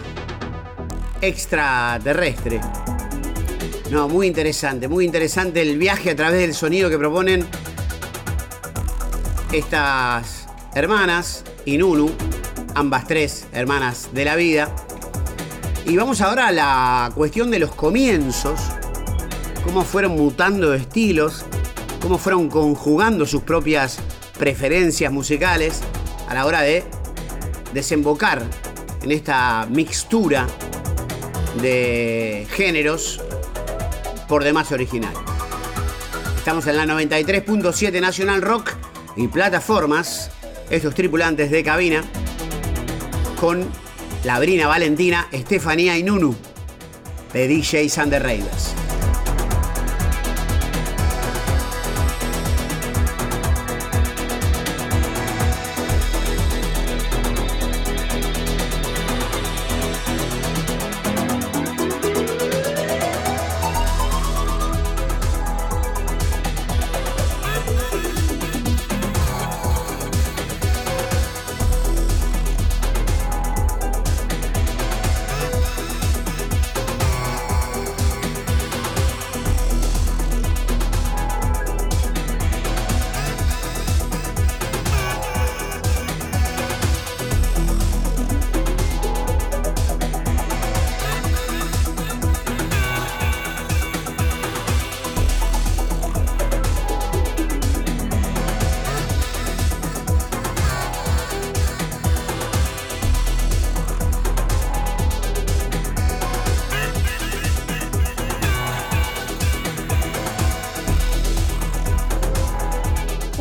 extraterrestre. 1.21 2.61
No, 3.91 4.09
muy 4.09 4.29
interesante, 4.29 4.87
muy 4.87 5.05
interesante 5.05 5.61
el 5.63 5.77
viaje 5.77 6.11
a 6.11 6.17
través 6.17 6.41
del 6.41 6.55
sonido 6.55 6.89
que 6.89 6.97
proponen 6.97 7.45
estas 9.53 10.47
hermanas 10.75 11.45
y 11.65 11.77
Nunu, 11.77 12.11
ambas 12.75 13.07
tres 13.07 13.47
hermanas 13.53 14.11
de 14.13 14.25
la 14.25 14.37
vida. 14.37 14.75
Y 15.87 15.97
vamos 15.97 16.21
ahora 16.21 16.49
a 16.49 16.53
la 16.53 17.11
cuestión 17.15 17.51
de 17.51 17.59
los 17.59 17.75
comienzos, 17.75 18.61
cómo 19.65 19.83
fueron 19.83 20.13
mutando 20.13 20.73
estilos, 20.73 21.45
cómo 22.01 22.19
fueron 22.19 22.49
conjugando 22.49 23.27
sus 23.27 23.43
propias 23.43 23.99
preferencias 24.39 25.13
musicales 25.13 25.81
a 26.29 26.35
la 26.35 26.47
hora 26.47 26.63
de 26.63 26.85
desembocar 27.75 28.43
en 29.03 29.11
esta 29.11 29.67
mixtura 29.69 30.47
de 31.61 32.47
géneros 32.51 33.21
por 34.29 34.45
demás 34.45 34.71
original. 34.71 35.13
Estamos 36.37 36.67
en 36.69 36.77
la 36.77 36.87
93.7 36.87 38.01
Nacional 38.01 38.43
Rock 38.43 38.80
y 39.17 39.29
plataformas, 39.29 40.31
estos 40.71 40.95
tripulantes 40.95 41.51
de 41.51 41.63
cabina, 41.63 42.03
con 43.41 43.69
Labrina, 44.25 44.67
Valentina, 44.67 45.29
Estefanía 45.33 45.97
y 45.99 46.03
Nunu, 46.03 46.35
de 47.33 47.49
DJ 47.49 47.89
Sander 47.89 48.23
Raiders. 48.23 48.75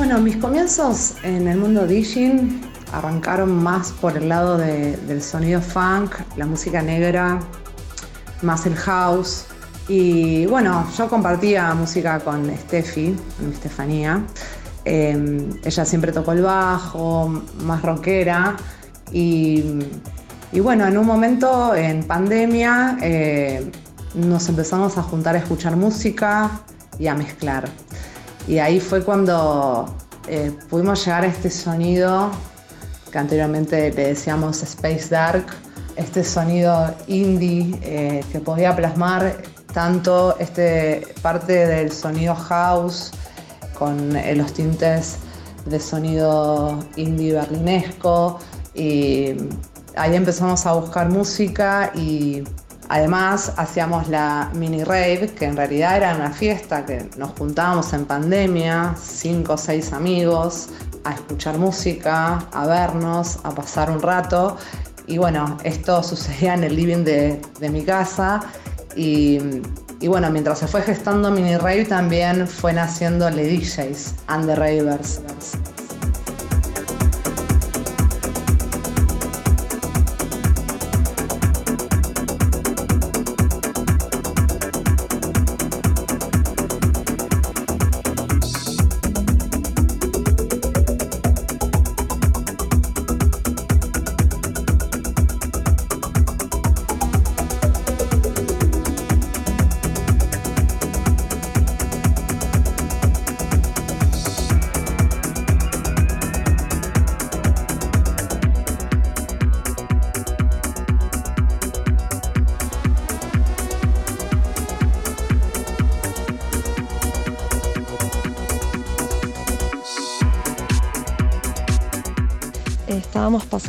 Bueno, 0.09 0.23
mis 0.23 0.37
comienzos 0.37 1.13
en 1.21 1.47
el 1.47 1.59
mundo 1.59 1.85
DJing 1.85 2.61
arrancaron 2.91 3.61
más 3.63 3.91
por 3.91 4.17
el 4.17 4.27
lado 4.27 4.57
de- 4.57 4.97
del 5.05 5.21
sonido 5.21 5.61
funk, 5.61 6.15
la 6.35 6.47
música 6.47 6.81
negra, 6.81 7.39
más 8.41 8.65
el 8.65 8.75
house. 8.75 9.45
Y 9.87 10.47
bueno, 10.47 10.83
yo 10.97 11.07
compartía 11.07 11.75
música 11.75 12.19
con 12.21 12.49
Steffi, 12.57 13.15
con 13.37 13.51
Estefanía. 13.53 14.23
Eh, 14.83 15.47
ella 15.63 15.85
siempre 15.85 16.11
tocó 16.11 16.31
el 16.31 16.41
bajo, 16.41 17.43
más 17.61 17.83
rockera. 17.83 18.55
Y, 19.11 19.63
y 20.51 20.59
bueno, 20.59 20.87
en 20.87 20.97
un 20.97 21.05
momento 21.05 21.75
en 21.75 22.03
pandemia 22.03 22.97
eh, 23.03 23.71
nos 24.15 24.49
empezamos 24.49 24.97
a 24.97 25.03
juntar 25.03 25.35
a 25.35 25.37
escuchar 25.37 25.75
música 25.75 26.49
y 26.97 27.05
a 27.05 27.13
mezclar. 27.13 27.69
Y 28.49 28.57
ahí 28.57 28.79
fue 28.79 29.03
cuando 29.03 29.85
eh, 30.27 30.51
pudimos 30.71 31.05
llegar 31.05 31.23
a 31.23 31.27
este 31.27 31.51
sonido 31.51 32.31
que 33.11 33.17
anteriormente 33.19 33.91
le 33.91 34.07
decíamos 34.07 34.63
Space 34.63 35.07
Dark, 35.07 35.45
este 35.95 36.23
sonido 36.23 36.91
indie 37.05 37.79
eh, 37.83 38.23
que 38.31 38.39
podía 38.39 38.75
plasmar 38.75 39.37
tanto 39.71 40.35
este 40.39 41.05
parte 41.21 41.67
del 41.67 41.91
sonido 41.91 42.33
house 42.33 43.11
con 43.77 44.15
eh, 44.15 44.33
los 44.33 44.51
tintes 44.51 45.17
de 45.67 45.79
sonido 45.79 46.79
indie 46.95 47.33
berlinesco. 47.33 48.39
Y 48.73 49.35
ahí 49.95 50.15
empezamos 50.15 50.65
a 50.65 50.73
buscar 50.73 51.07
música 51.07 51.91
y 51.93 52.43
además 52.89 53.53
hacíamos 53.55 54.09
la 54.09 54.49
mini 54.53 54.83
rave 54.83 55.31
que 55.37 55.45
en 55.45 55.55
realidad 55.55 55.97
era 55.97 56.15
una 56.15 56.31
fiesta 56.31 56.85
que 56.85 57.09
nos 57.17 57.31
juntábamos 57.37 57.93
en 57.93 58.05
pandemia, 58.05 58.95
cinco 58.99 59.53
o 59.53 59.57
seis 59.57 59.93
amigos 59.93 60.69
a 61.03 61.13
escuchar 61.13 61.57
música, 61.57 62.39
a 62.51 62.67
vernos, 62.67 63.39
a 63.43 63.51
pasar 63.51 63.89
un 63.89 64.01
rato 64.01 64.57
y 65.07 65.17
bueno, 65.17 65.57
esto 65.63 66.03
sucedía 66.11 66.55
en 66.55 66.63
el 66.63 66.75
living 66.75 67.03
de, 67.03 67.41
de 67.59 67.69
mi 67.69 67.83
casa 67.83 68.41
y, 68.95 69.39
y 70.01 70.07
bueno, 70.07 70.29
mientras 70.31 70.59
se 70.59 70.67
fue 70.67 70.81
gestando 70.81 71.29
Mini 71.29 71.57
Rave 71.57 71.85
también 71.85 72.47
fue 72.47 72.73
naciendo 72.73 73.29
Le 73.29 73.57
DJs 73.57 74.15
and 74.27 74.47
the 74.47 74.55
Ravers. 74.55 75.21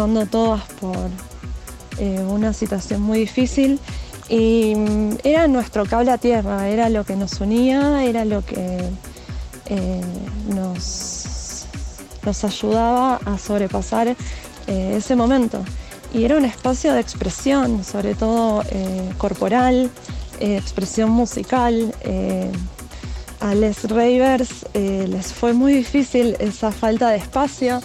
Pasando 0.00 0.24
todas 0.24 0.62
por 0.80 0.96
eh, 1.98 2.24
una 2.26 2.54
situación 2.54 3.02
muy 3.02 3.18
difícil 3.18 3.78
y 4.30 4.74
mm, 4.74 5.18
era 5.24 5.46
nuestro 5.46 5.84
cable 5.84 6.10
a 6.10 6.16
tierra, 6.16 6.68
era 6.68 6.88
lo 6.88 7.04
que 7.04 7.16
nos 7.16 7.38
unía, 7.38 8.02
era 8.02 8.24
lo 8.24 8.42
que 8.42 8.78
eh, 9.66 10.00
nos, 10.54 11.66
nos 12.24 12.44
ayudaba 12.44 13.16
a 13.26 13.36
sobrepasar 13.36 14.08
eh, 14.66 14.94
ese 14.96 15.16
momento. 15.16 15.62
Y 16.14 16.24
era 16.24 16.38
un 16.38 16.46
espacio 16.46 16.94
de 16.94 17.00
expresión, 17.00 17.84
sobre 17.84 18.14
todo 18.14 18.64
eh, 18.70 19.10
corporal, 19.18 19.90
eh, 20.40 20.56
expresión 20.56 21.10
musical. 21.10 21.94
eh, 22.00 22.50
a 23.40 23.54
Les 23.54 23.84
Ravers 23.84 24.66
eh, 24.74 25.06
les 25.08 25.32
fue 25.32 25.54
muy 25.54 25.72
difícil 25.72 26.36
esa 26.40 26.70
falta 26.72 27.08
de 27.08 27.16
espacio 27.16 27.80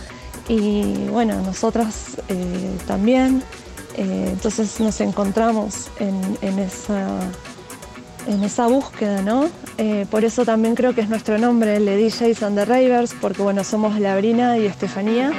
y 0.48 1.08
bueno, 1.10 1.42
nosotras 1.42 2.05
eh, 2.28 2.78
también. 2.88 3.44
Eh, 3.98 4.30
entonces 4.32 4.80
nos 4.80 5.00
encontramos 5.00 5.88
en, 6.00 6.60
esa, 6.60 7.20
en 8.28 8.44
esa 8.44 8.68
búsqueda, 8.68 9.22
¿no? 9.22 9.50
Eh, 9.78 10.06
por 10.10 10.26
eso 10.26 10.44
también 10.46 10.76
creo 10.76 10.94
que 10.94 11.02
es 11.02 11.10
nuestro 11.10 11.38
nombre, 11.38 11.78
el 11.78 11.86
de 11.86 11.98
DJs 11.98 12.44
and 12.44 12.58
the 12.58 12.66
Ravers, 12.66 13.14
porque 13.20 13.42
bueno, 13.42 13.64
somos 13.64 14.00
Labrina 14.00 14.58
y 14.58 14.66
Estefanía. 14.66 15.32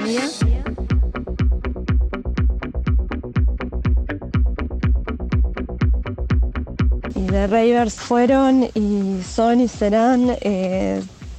Y 7.14 7.26
The 7.26 7.46
Ravers 7.46 7.94
fueron 7.94 8.68
y 8.74 9.22
son 9.22 9.60
y 9.60 9.68
serán 9.68 10.36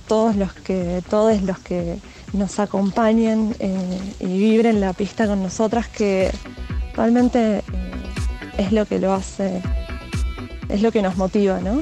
todos 0.08 0.36
los 0.36 0.54
que, 0.54 1.02
todos 1.10 1.42
los 1.42 1.58
que 1.60 1.98
nos 2.38 2.60
acompañen 2.60 3.56
eh, 3.60 4.14
y 4.20 4.26
vibren 4.26 4.80
la 4.80 4.94
pista 4.94 5.28
con 5.28 5.42
nosotras, 5.44 5.88
que 5.88 6.32
realmente 6.96 7.64
es 8.58 8.72
lo 8.72 8.86
que 8.86 9.00
lo 9.00 9.14
hace, 9.14 9.62
es 10.70 10.82
lo 10.82 10.92
que 10.92 11.02
nos 11.02 11.18
motiva, 11.18 11.60
¿no? 11.60 11.82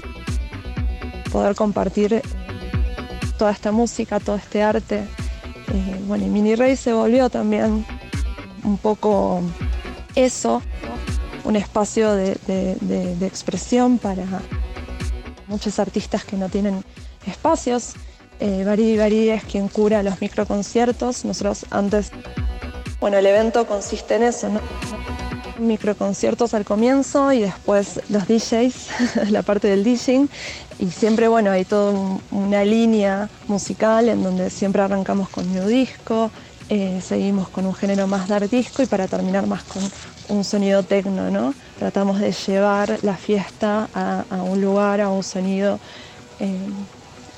Poder 1.31 1.55
compartir 1.55 2.21
toda 3.37 3.51
esta 3.51 3.71
música, 3.71 4.19
todo 4.19 4.35
este 4.37 4.63
arte. 4.63 4.97
Eh, 5.73 6.01
bueno, 6.07 6.25
y 6.25 6.29
Mini 6.29 6.55
Rey 6.55 6.75
se 6.75 6.93
volvió 6.93 7.29
también 7.29 7.85
un 8.63 8.77
poco 8.77 9.41
eso, 10.15 10.61
un 11.43 11.55
espacio 11.55 12.13
de, 12.13 13.17
expresión 13.21 13.97
para 13.97 14.25
muchos 15.47 15.79
artistas 15.79 16.23
que 16.25 16.37
no 16.37 16.49
tienen 16.49 16.83
espacios. 17.27 17.93
Eh, 18.39 18.63
Baridi 18.65 19.29
es 19.29 19.43
quien 19.43 19.67
cura 19.67 20.03
los 20.03 20.21
microconciertos. 20.21 21.25
Nosotros 21.25 21.65
antes, 21.71 22.11
bueno, 22.99 23.17
el 23.17 23.25
evento 23.25 23.65
consiste 23.65 24.15
en 24.15 24.23
eso, 24.23 24.49
¿no? 24.49 24.61
microconciertos 25.59 26.53
al 26.53 26.65
comienzo 26.65 27.31
y 27.31 27.41
después 27.41 28.01
los 28.09 28.27
DJs, 28.27 29.29
la 29.31 29.41
parte 29.41 29.67
del 29.67 29.83
DJing. 29.83 30.29
Y 30.79 30.91
siempre, 30.91 31.27
bueno, 31.27 31.51
hay 31.51 31.65
toda 31.65 32.19
una 32.31 32.65
línea 32.65 33.29
musical 33.47 34.09
en 34.09 34.23
donde 34.23 34.49
siempre 34.49 34.81
arrancamos 34.81 35.29
con 35.29 35.51
new 35.53 35.67
disco, 35.67 36.31
eh, 36.67 36.99
seguimos 37.01 37.47
con 37.49 37.65
un 37.65 37.73
género 37.73 38.07
más 38.07 38.27
dar 38.27 38.49
disco 38.49 38.81
y 38.81 38.87
para 38.87 39.07
terminar 39.07 39.47
más 39.47 39.63
con 39.63 39.83
un 40.29 40.43
sonido 40.43 40.83
tecno, 40.83 41.29
¿no? 41.29 41.53
Tratamos 41.77 42.19
de 42.19 42.31
llevar 42.31 42.97
la 43.03 43.15
fiesta 43.15 43.87
a, 43.93 44.43
un 44.43 44.59
lugar, 44.61 44.99
a 44.99 45.09
un 45.09 45.23
sonido. 45.23 45.79
Eh, 46.39 46.57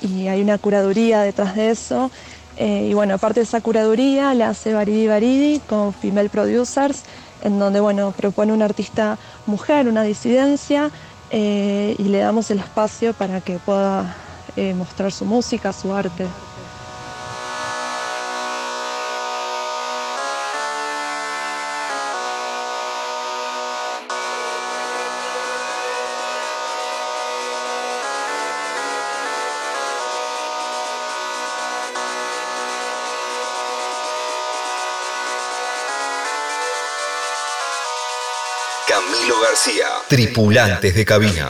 y 0.00 0.28
hay 0.28 0.40
una 0.42 0.58
curaduría 0.58 1.22
detrás 1.22 1.54
de 1.54 1.70
eso. 1.70 2.10
Eh, 2.56 2.88
y 2.90 2.94
bueno, 2.94 3.14
aparte 3.14 3.40
de 3.40 3.44
esa 3.44 3.60
curaduría, 3.60 4.34
la 4.34 4.48
hace 4.48 4.72
Baridi 4.72 5.06
Baridi 5.06 5.60
con 5.60 5.92
Female 5.92 6.28
Producers 6.28 7.04
en 7.42 7.58
donde 7.58 7.80
bueno, 7.80 8.12
propone 8.16 8.52
una 8.52 8.64
artista 8.64 9.18
mujer, 9.46 9.88
una 9.88 10.02
disidencia, 10.02 10.90
eh, 11.30 11.94
y 11.98 12.04
le 12.04 12.18
damos 12.18 12.50
el 12.50 12.58
espacio 12.58 13.12
para 13.12 13.40
que 13.40 13.58
pueda 13.58 14.16
eh, 14.56 14.74
mostrar 14.74 15.12
su 15.12 15.24
música, 15.24 15.72
su 15.72 15.92
arte. 15.92 16.26
García. 39.26 39.86
Tripulantes 40.08 40.94
de 40.94 41.04
cabina. 41.04 41.48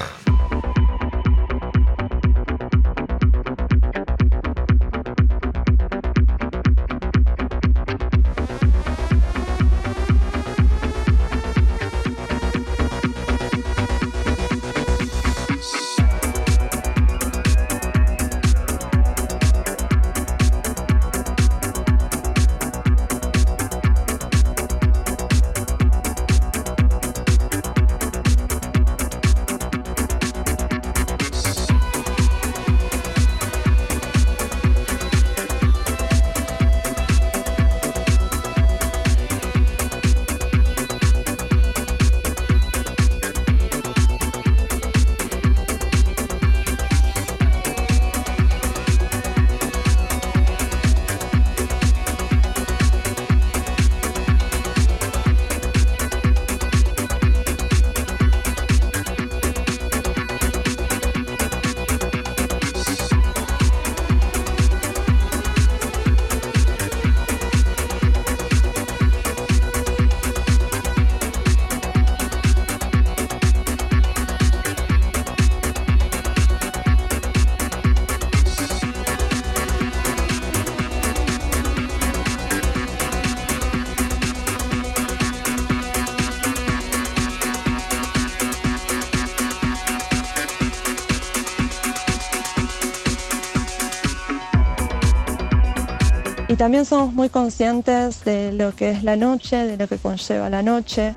También 96.58 96.84
somos 96.84 97.14
muy 97.14 97.28
conscientes 97.28 98.24
de 98.24 98.52
lo 98.52 98.74
que 98.74 98.90
es 98.90 99.04
la 99.04 99.14
noche, 99.14 99.56
de 99.56 99.76
lo 99.76 99.86
que 99.86 99.96
conlleva 99.96 100.50
la 100.50 100.60
noche, 100.60 101.14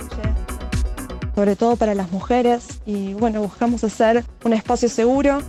sobre 1.33 1.55
todo 1.55 1.75
para 1.77 1.95
las 1.95 2.11
mujeres. 2.11 2.79
Y 2.85 3.13
bueno, 3.15 3.41
buscamos 3.41 3.83
hacer 3.83 4.23
un 4.45 4.53
espacio 4.53 4.87
seguro, 4.87 5.39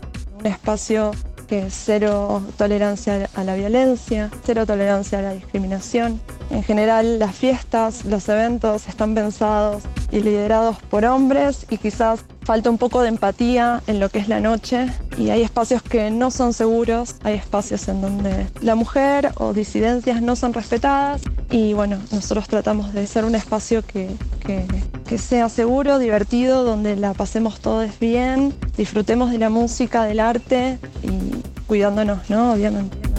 un 0.40 0.46
espacio 0.46 1.10
que 1.46 1.66
es 1.66 1.74
cero 1.74 2.42
tolerancia 2.56 3.28
a 3.34 3.44
la 3.44 3.54
violencia, 3.54 4.30
cero 4.44 4.64
tolerancia 4.64 5.18
a 5.18 5.22
la 5.22 5.34
discriminación. 5.34 6.22
En 6.50 6.62
general, 6.62 7.18
las 7.18 7.36
fiestas, 7.36 8.06
los 8.06 8.26
eventos 8.30 8.88
están 8.88 9.14
pensados 9.14 9.82
y 10.12 10.20
liderados 10.20 10.76
por 10.90 11.04
hombres 11.04 11.66
y 11.70 11.78
quizás 11.78 12.24
falta 12.42 12.70
un 12.70 12.78
poco 12.78 13.02
de 13.02 13.08
empatía 13.08 13.82
en 13.86 13.98
lo 13.98 14.10
que 14.10 14.18
es 14.18 14.28
la 14.28 14.40
noche 14.40 14.86
y 15.16 15.30
hay 15.30 15.42
espacios 15.42 15.82
que 15.82 16.10
no 16.10 16.30
son 16.30 16.52
seguros, 16.52 17.16
hay 17.24 17.34
espacios 17.34 17.88
en 17.88 18.02
donde 18.02 18.46
la 18.60 18.74
mujer 18.74 19.32
o 19.36 19.52
disidencias 19.52 20.20
no 20.20 20.36
son 20.36 20.52
respetadas 20.52 21.22
y 21.50 21.72
bueno, 21.72 21.98
nosotros 22.10 22.46
tratamos 22.48 22.92
de 22.92 23.06
ser 23.06 23.24
un 23.24 23.34
espacio 23.34 23.82
que, 23.84 24.08
que, 24.44 25.18
sea 25.18 25.48
seguro, 25.50 25.98
divertido, 25.98 26.64
donde 26.64 26.96
la 26.96 27.12
pasemos 27.12 27.60
todos 27.60 27.98
bien, 28.00 28.54
disfrutemos 28.76 29.30
de 29.30 29.38
la 29.38 29.50
música, 29.50 30.04
del 30.04 30.20
arte 30.20 30.78
y 31.02 31.42
cuidándonos, 31.66 32.30
¿no? 32.30 32.52
Obviamente. 32.52 33.11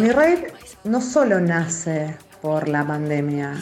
Mini 0.00 0.12
Rave 0.12 0.46
no 0.84 0.98
solo 1.02 1.38
nace 1.42 2.16
por 2.40 2.68
la 2.68 2.86
pandemia, 2.86 3.52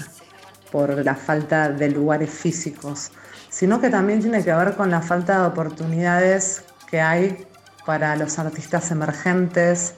por 0.70 1.05
la 1.05 1.16
falta 1.16 1.68
de 1.68 1.91
lugares 1.91 2.30
físicos, 2.30 3.11
sino 3.51 3.80
que 3.80 3.91
también 3.91 4.20
tiene 4.20 4.45
que 4.45 4.55
ver 4.55 4.74
con 4.76 4.89
la 4.89 5.03
falta 5.03 5.41
de 5.41 5.47
oportunidades 5.49 6.62
que 6.89 7.01
hay 7.01 7.45
para 7.84 8.14
los 8.14 8.39
artistas 8.39 8.89
emergentes, 8.93 9.95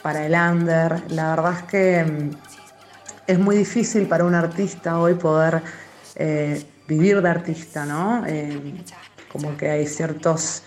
para 0.00 0.24
el 0.24 0.32
under. 0.32 1.02
La 1.10 1.36
verdad 1.36 1.58
es 1.58 1.62
que 1.64 2.04
mm, 2.04 2.30
es 3.26 3.38
muy 3.38 3.56
difícil 3.58 4.06
para 4.08 4.24
un 4.24 4.34
artista 4.34 4.98
hoy 4.98 5.12
poder 5.12 5.60
eh, 6.14 6.66
vivir 6.88 7.20
de 7.20 7.28
artista, 7.28 7.84
¿no? 7.84 8.24
Eh, 8.26 8.82
como 9.30 9.54
que 9.58 9.68
hay 9.68 9.86
ciertos... 9.86 10.62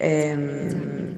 Em, 0.00 1.16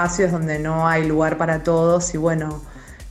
espacios 0.00 0.32
donde 0.32 0.58
no 0.58 0.88
hay 0.88 1.06
lugar 1.06 1.36
para 1.36 1.62
todos 1.62 2.14
y 2.14 2.16
bueno, 2.16 2.62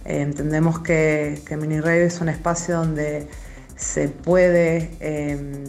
eh, 0.05 0.21
entendemos 0.21 0.79
que, 0.79 1.39
Mini 1.51 1.79
Rave 1.79 2.05
es 2.05 2.19
un 2.19 2.29
espacio 2.29 2.77
donde 2.77 3.27
se 3.75 4.07
puede 4.09 4.89
em, 4.99 5.65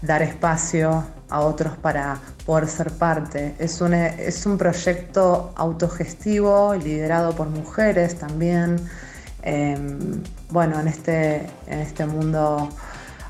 dar 0.00 0.22
espacio 0.22 1.04
a 1.28 1.40
otros 1.40 1.76
para 1.76 2.18
poder 2.46 2.68
ser 2.68 2.90
parte. 2.92 3.54
Es 3.58 3.82
un, 3.82 3.92
es 3.92 4.46
un 4.46 4.56
proyecto 4.56 5.52
autogestivo, 5.56 6.74
liderado 6.74 7.36
por 7.36 7.50
mujeres 7.50 8.18
también. 8.18 8.76
Em, 9.42 10.22
bueno, 10.48 10.80
en 10.80 10.88
este, 10.88 11.46
en 11.66 11.80
este 11.80 12.06
mundo 12.06 12.70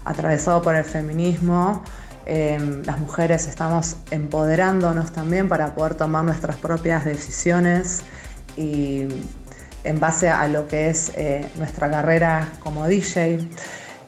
atravesado 0.05 0.62
por 0.62 0.77
el 0.77 0.85
feminismo, 0.85 1.83
Em, 2.29 2.83
las 2.85 2.99
mujeres 2.99 3.47
estamos 3.47 3.99
empoderándonos 4.11 5.12
también 5.12 5.49
para 5.49 5.77
poder 5.77 5.95
tomar 5.95 6.24
nuestras 6.24 6.57
propias 6.57 7.05
decisiones 7.05 8.03
y 8.57 9.07
en 9.85 10.01
base 10.01 10.29
a 10.29 10.49
lo 10.49 10.66
que 10.66 10.91
es 10.91 11.12
eh, 11.14 11.49
nuestra 11.57 11.89
carrera 11.89 12.49
como 12.59 12.89
DJ. 12.89 13.49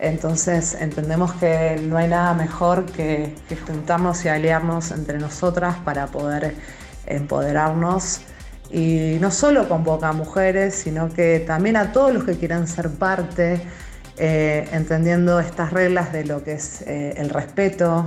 Entonces 0.00 0.76
entendemos 0.80 1.32
que 1.34 1.80
no 1.80 1.96
hay 1.96 2.08
nada 2.08 2.34
mejor 2.34 2.86
que, 2.86 3.36
que 3.48 3.56
juntarnos 3.56 4.24
y 4.24 4.28
aliarnos 4.28 4.90
entre 4.90 5.18
nosotras 5.18 5.76
para 5.84 6.08
poder 6.08 6.56
empoderarnos 7.06 8.20
y 8.70 9.16
no 9.20 9.30
solo 9.30 9.68
convoca 9.68 10.08
a 10.08 10.12
mujeres, 10.12 10.74
sino 10.74 11.08
que 11.08 11.38
también 11.46 11.76
a 11.76 11.92
todos 11.92 12.12
los 12.12 12.24
que 12.24 12.36
quieran 12.36 12.66
ser 12.66 12.90
parte 12.90 13.62
eh, 14.18 14.68
entendiendo 14.72 15.38
estas 15.40 15.72
reglas 15.72 16.12
de 16.12 16.24
lo 16.24 16.42
que 16.42 16.52
es 16.52 16.82
eh, 16.82 17.14
el 17.16 17.30
respeto, 17.30 18.06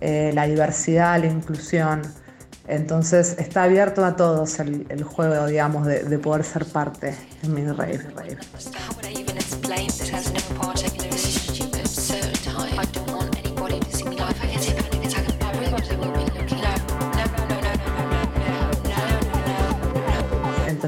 eh, 0.00 0.32
la 0.34 0.46
diversidad, 0.46 1.20
la 1.20 1.26
inclusión. 1.26 2.02
Entonces 2.66 3.36
está 3.38 3.64
abierto 3.64 4.04
a 4.04 4.16
todos 4.16 4.58
el, 4.58 5.04
juego, 5.04 5.46
digamos, 5.46 5.86
de, 5.86 6.18
poder 6.18 6.44
ser 6.44 6.64
parte 6.64 7.14
en 7.42 7.54
mi 7.54 7.66
rave. 7.66 8.00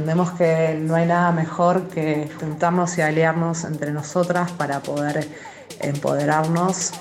Entendemos 0.06 0.38
que 0.38 0.78
no 0.80 0.94
hay 0.94 1.04
nada 1.04 1.32
mejor 1.32 1.88
que 1.88 2.30
juntarnos 2.38 2.96
y 2.96 3.00
aliarnos 3.00 3.64
entre 3.64 3.90
nosotras 3.90 4.52
para 4.52 4.78
poder 4.78 5.28
empoderarnos. 5.80 6.92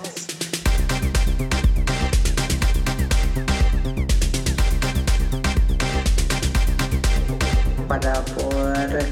Para 7.87 8.13
poder 8.23 9.05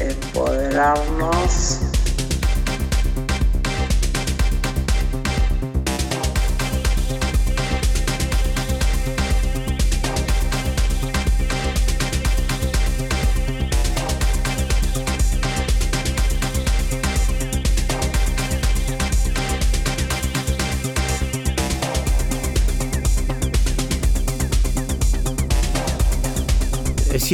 empoderarnos. 0.00 1.83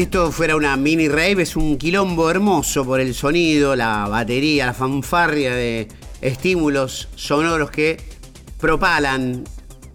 Si 0.01 0.05
esto 0.05 0.33
fuera 0.33 0.57
una 0.57 0.79
mini 0.79 1.09
rave, 1.09 1.43
es 1.43 1.57
un 1.57 1.77
quilombo 1.77 2.31
hermoso 2.31 2.87
por 2.87 3.01
el 3.01 3.15
sonido, 3.15 3.77
la 3.77 4.09
batería, 4.09 4.65
la 4.65 4.73
fanfarria 4.73 5.55
de 5.55 5.89
estímulos 6.23 7.09
sonoros 7.17 7.71
que 7.71 7.99
propalan 8.59 9.45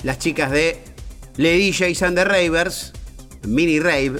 las 0.03 0.19
chicas 0.19 0.51
de 0.51 0.77
Le 1.37 1.57
DJs 1.57 2.03
and 2.03 2.17
the 2.17 2.23
Ravers, 2.23 2.93
mini 3.47 3.79
rave. 3.79 4.19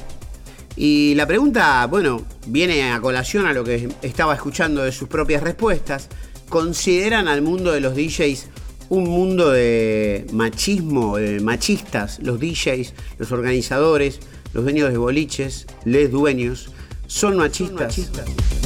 Y 0.76 1.14
la 1.14 1.28
pregunta, 1.28 1.86
bueno, 1.86 2.26
viene 2.48 2.92
a 2.92 3.00
colación 3.00 3.46
a 3.46 3.54
lo 3.54 3.64
que 3.64 3.88
estaba 4.02 4.34
escuchando 4.34 4.82
de 4.82 4.92
sus 4.92 5.08
propias 5.08 5.44
respuestas. 5.44 6.10
¿Consideran 6.50 7.28
al 7.28 7.44
mundo 7.44 7.72
de 7.72 7.82
los 7.82 7.96
DJs 7.96 8.48
un 8.90 9.04
mundo 9.04 9.52
de 9.52 10.26
machismo, 10.34 11.18
de 11.18 11.42
machistas, 11.42 12.18
los 12.24 12.40
DJs, 12.40 12.96
los 13.20 13.32
organizadores? 13.32 14.20
Los 14.56 14.64
dueños 14.64 14.90
de 14.90 14.98
boliches, 14.98 15.68
les 15.84 16.10
dueños, 16.10 16.70
son 17.08 17.36
machistas. 17.36 17.94
Son 17.94 18.06
machistas. 18.14 18.65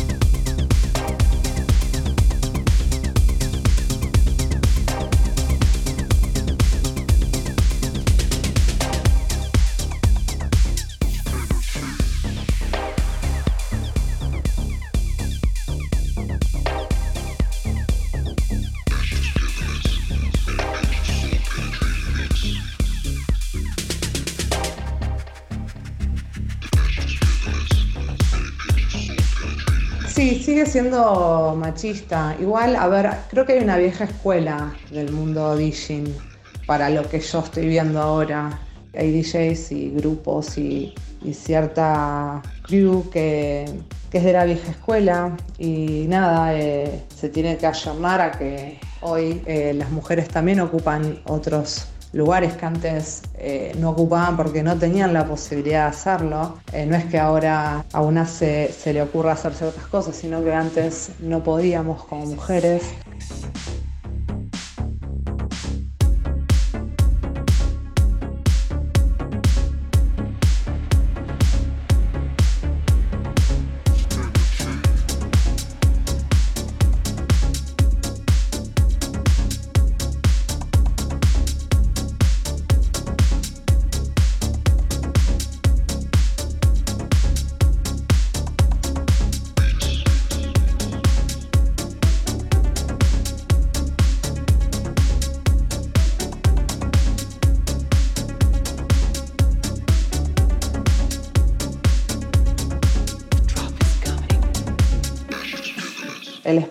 Siendo 30.69 31.55
machista. 31.57 32.35
Igual, 32.39 32.75
a 32.75 32.87
ver, 32.87 33.09
creo 33.29 33.45
que 33.45 33.53
hay 33.53 33.63
una 33.63 33.77
vieja 33.77 34.03
escuela 34.03 34.73
del 34.91 35.11
mundo 35.11 35.55
DJing 35.57 36.15
para 36.67 36.89
lo 36.89 37.09
que 37.09 37.19
yo 37.19 37.39
estoy 37.39 37.67
viendo 37.67 37.99
ahora. 37.99 38.59
Hay 38.95 39.11
DJs 39.11 39.71
y 39.71 39.89
grupos 39.89 40.57
y, 40.57 40.93
cierta 41.33 42.41
crew 42.61 43.09
que, 43.09 43.65
es 44.13 44.23
de 44.23 44.33
la 44.33 44.45
vieja 44.45 44.71
escuela 44.71 45.35
y 45.57 46.05
nada, 46.07 46.55
eh, 46.55 47.03
se 47.15 47.29
tiene 47.29 47.57
que 47.57 47.65
ayornar 47.67 48.21
a 48.21 48.31
que 48.31 48.79
hoy 49.01 49.41
eh, 49.45 49.73
las 49.75 49.91
mujeres 49.91 50.29
también 50.29 50.59
ocupan 50.59 51.19
otros 51.25 51.87
lugares 52.13 52.53
que 52.53 52.65
antes 52.65 53.21
eh, 53.35 53.73
no 53.77 53.91
ocupaban 53.91 54.35
porque 54.35 54.63
no 54.63 54.77
tenían 54.77 55.13
la 55.13 55.25
posibilidad 55.25 55.83
de 55.83 55.89
hacerlo. 55.89 56.59
Eh, 56.73 56.85
no 56.85 56.95
es 56.95 57.05
que 57.05 57.19
ahora 57.19 57.85
a 57.91 58.01
una 58.01 58.25
se, 58.25 58.71
se 58.71 58.93
le 58.93 59.01
ocurra 59.01 59.33
hacerse 59.33 59.65
otras 59.65 59.87
cosas, 59.87 60.15
sino 60.15 60.43
que 60.43 60.53
antes 60.53 61.11
no 61.19 61.43
podíamos 61.43 62.03
como 62.05 62.25
mujeres. 62.25 62.83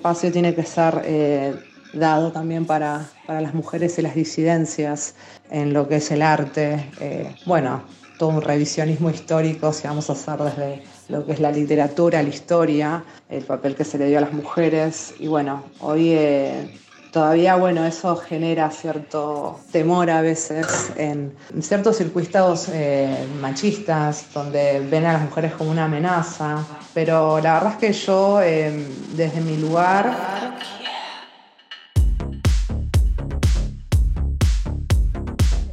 Espacio 0.09 0.33
tiene 0.33 0.55
que 0.55 0.63
ser 0.63 1.03
eh, 1.05 1.55
dado 1.93 2.33
también 2.33 2.65
para, 2.65 3.07
para, 3.27 3.43
las 3.43 3.53
mujeres 3.53 3.99
y 3.99 4.03
las 4.03 4.15
disidencias 4.15 5.15
en 5.51 5.75
lo 5.75 5.87
que 5.87 5.97
es 5.97 6.11
el 6.11 6.23
arte. 6.23 6.89
Eh, 6.99 7.35
bueno, 7.45 7.83
todo 8.19 8.31
un 8.31 8.41
revisionismo 8.41 9.11
histórico, 9.11 9.71
si 9.71 9.87
vamos 9.87 10.09
a 10.09 10.15
hacer 10.15 10.39
desde 10.39 10.83
lo 11.11 11.27
que 11.27 11.33
es 11.33 11.41
la 11.41 11.53
literatura, 11.53 12.23
la 12.23 12.29
historia, 12.31 13.05
el 13.29 13.45
papel 13.45 13.75
que 13.75 13.85
se 13.85 13.99
le 13.99 14.07
dio 14.07 14.17
a 14.17 14.23
las 14.23 14.33
mujeres. 14.33 15.13
Y 15.19 15.27
bueno, 15.27 15.65
hoy 15.81 16.13
eh, 16.13 16.79
todavía, 17.13 17.57
bueno, 17.57 17.85
eso 17.85 18.17
genera 18.17 18.71
cierto 18.71 19.61
temor 19.73 20.11
a 20.11 20.21
veces 20.21 20.93
en 20.97 21.33
ciertos 21.61 21.97
circuitos 21.97 22.69
eh, 22.73 23.27
machistas, 23.41 24.27
donde 24.33 24.81
ven 24.91 25.07
a 25.07 25.15
las 25.15 25.23
mujeres 25.23 25.53
como 25.53 25.71
una 25.71 25.85
amenaza. 25.85 26.65
Pero 26.95 27.41
la 27.41 27.55
verdad 27.55 27.73
es 27.73 27.79
que 27.79 27.93
yo, 27.93 28.41
eh, 28.43 28.87
desde 29.15 29.41
mi 29.41 29.57
lugar, 29.57 30.17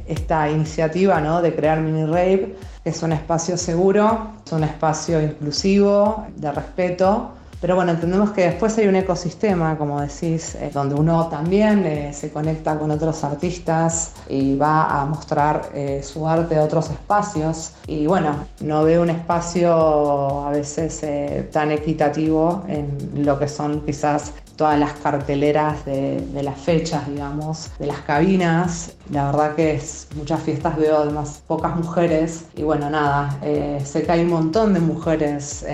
esta 0.06 0.50
iniciativa 0.50 1.20
¿no? 1.20 1.42
de 1.42 1.54
crear 1.54 1.80
Mini 1.80 2.04
Rave 2.04 2.56
es 2.84 3.02
un 3.02 3.12
espacio 3.12 3.56
seguro, 3.56 4.34
es 4.44 4.52
un 4.52 4.62
espacio 4.62 5.20
inclusivo, 5.20 6.26
de 6.36 6.52
respeto, 6.52 7.32
pero 7.60 7.74
bueno, 7.74 7.92
entendemos 7.92 8.30
que 8.30 8.42
después 8.42 8.76
hay 8.78 8.86
un 8.86 8.96
ecosistema, 8.96 9.76
como 9.78 10.00
decís, 10.00 10.54
eh, 10.56 10.70
donde 10.72 10.94
uno 10.94 11.28
también 11.28 11.84
eh, 11.86 12.12
se 12.12 12.30
conecta 12.30 12.78
con 12.78 12.90
otros 12.90 13.24
artistas 13.24 14.12
y 14.28 14.56
va 14.56 15.00
a 15.00 15.04
mostrar 15.06 15.70
eh, 15.74 16.02
su 16.02 16.28
arte 16.28 16.56
a 16.56 16.64
otros 16.64 16.90
espacios. 16.90 17.72
Y 17.86 18.06
bueno, 18.06 18.46
no 18.60 18.84
veo 18.84 19.02
un 19.02 19.10
espacio 19.10 20.46
a 20.46 20.50
veces 20.50 21.04
tan 21.50 21.70
equitativo 21.70 22.64
en 22.68 23.24
lo 23.24 23.38
que 23.38 23.48
son 23.48 23.80
quizás 23.84 24.32
todas 24.56 24.78
las 24.78 24.92
carteleras 24.94 25.84
de, 25.84 26.42
las 26.42 26.58
fechas, 26.58 27.06
digamos, 27.06 27.70
de 27.78 27.86
las 27.86 28.00
cabinas. 28.00 28.92
La 29.10 29.26
verdad 29.26 29.54
que 29.54 29.74
es, 29.74 30.08
muchas 30.16 30.40
fiestas 30.42 30.76
veo 30.76 30.98
además 30.98 31.42
pocas 31.46 31.76
mujeres 31.76 32.46
y 32.56 32.62
bueno, 32.62 32.90
nada, 32.90 33.38
eh, 33.42 33.80
sé 33.84 34.02
que 34.02 34.12
hay 34.12 34.22
un 34.22 34.30
montón 34.30 34.74
de 34.74 34.80
mujeres 34.80 35.64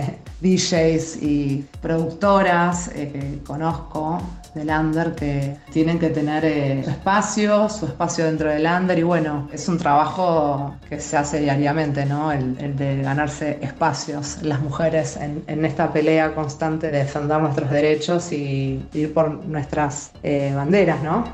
DJs 0.42 1.22
y 1.22 1.64
productoras 1.80 2.88
eh, 2.94 3.10
que 3.12 3.44
conozco 3.44 4.20
del 4.54 4.68
under 4.68 5.14
que 5.14 5.56
tienen 5.72 5.98
que 5.98 6.10
tener 6.10 6.84
su 6.84 6.90
espacio, 6.90 7.68
su 7.68 7.86
espacio 7.86 8.26
dentro 8.26 8.50
del 8.50 8.66
under 8.66 8.98
y 8.98 9.02
bueno, 9.02 9.48
es 9.52 9.66
un 9.68 9.78
trabajo 9.78 10.74
que 10.88 11.00
se 11.00 11.16
hace 11.16 11.40
diariamente, 11.40 12.04
¿no? 12.04 12.32
El, 12.32 12.76
de 12.76 13.02
ganarse 13.02 13.58
espacios 13.62 14.42
las 14.42 14.60
mujeres 14.60 15.16
en, 15.16 15.64
esta 15.64 15.92
pelea 15.92 16.34
constante 16.34 16.90
de 16.90 16.98
defender 16.98 17.40
nuestros 17.40 17.70
derechos 17.70 18.32
y 18.32 18.84
ir 18.92 19.14
por 19.14 19.44
nuestras 19.46 20.10
eh, 20.22 20.52
banderas, 20.54 21.02
¿no? 21.02 21.24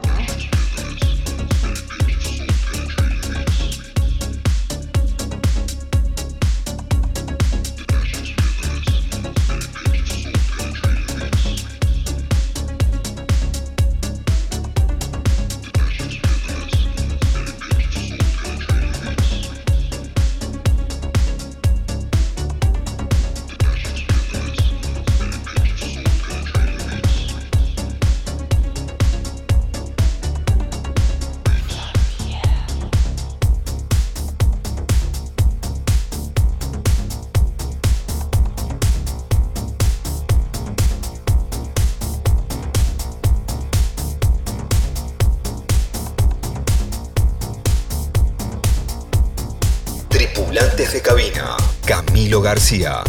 García. 52.69 53.08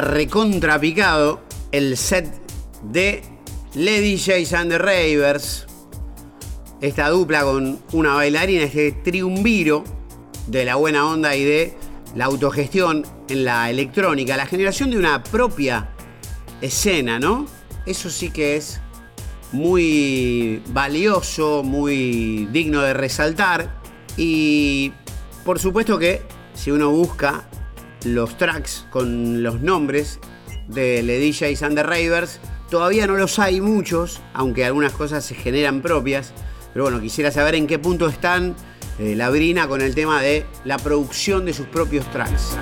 Recontrapicado 0.00 1.40
el 1.72 1.96
set 1.96 2.32
de 2.82 3.22
Lady 3.74 4.18
Jays 4.18 4.52
and 4.52 4.70
the 4.70 4.78
Ravers. 4.78 5.66
Esta 6.80 7.08
dupla 7.08 7.42
con 7.42 7.80
una 7.92 8.14
bailarina, 8.14 8.64
este 8.64 8.92
triunviro 8.92 9.84
de 10.46 10.64
la 10.64 10.76
buena 10.76 11.06
onda 11.06 11.34
y 11.34 11.44
de 11.44 11.74
la 12.14 12.26
autogestión 12.26 13.04
en 13.28 13.44
la 13.44 13.70
electrónica, 13.70 14.36
la 14.36 14.46
generación 14.46 14.90
de 14.90 14.98
una 14.98 15.22
propia 15.22 15.90
escena, 16.60 17.18
¿no? 17.18 17.46
Eso 17.86 18.10
sí 18.10 18.30
que 18.30 18.56
es 18.56 18.80
muy 19.52 20.62
valioso, 20.68 21.62
muy 21.62 22.46
digno 22.52 22.82
de 22.82 22.94
resaltar. 22.94 23.80
Y 24.16 24.92
por 25.44 25.58
supuesto 25.58 25.98
que 25.98 26.22
si 26.54 26.70
uno 26.70 26.90
busca 26.90 27.47
los 28.04 28.36
tracks 28.36 28.86
con 28.90 29.42
los 29.42 29.60
nombres 29.60 30.20
de 30.68 31.02
The 31.06 31.48
DJs 31.48 31.62
and 31.62 31.76
the 31.76 31.82
Ravers. 31.82 32.40
Todavía 32.70 33.06
no 33.06 33.16
los 33.16 33.38
hay 33.38 33.60
muchos, 33.60 34.20
aunque 34.34 34.64
algunas 34.64 34.92
cosas 34.92 35.24
se 35.24 35.34
generan 35.34 35.80
propias. 35.80 36.32
Pero 36.72 36.84
bueno, 36.84 37.00
quisiera 37.00 37.30
saber 37.30 37.54
en 37.54 37.66
qué 37.66 37.78
punto 37.78 38.08
están 38.08 38.54
eh, 38.98 39.14
la 39.14 39.30
Brina 39.30 39.68
con 39.68 39.80
el 39.80 39.94
tema 39.94 40.20
de 40.20 40.44
la 40.64 40.76
producción 40.78 41.44
de 41.44 41.54
sus 41.54 41.66
propios 41.66 42.10
tracks. 42.10 42.56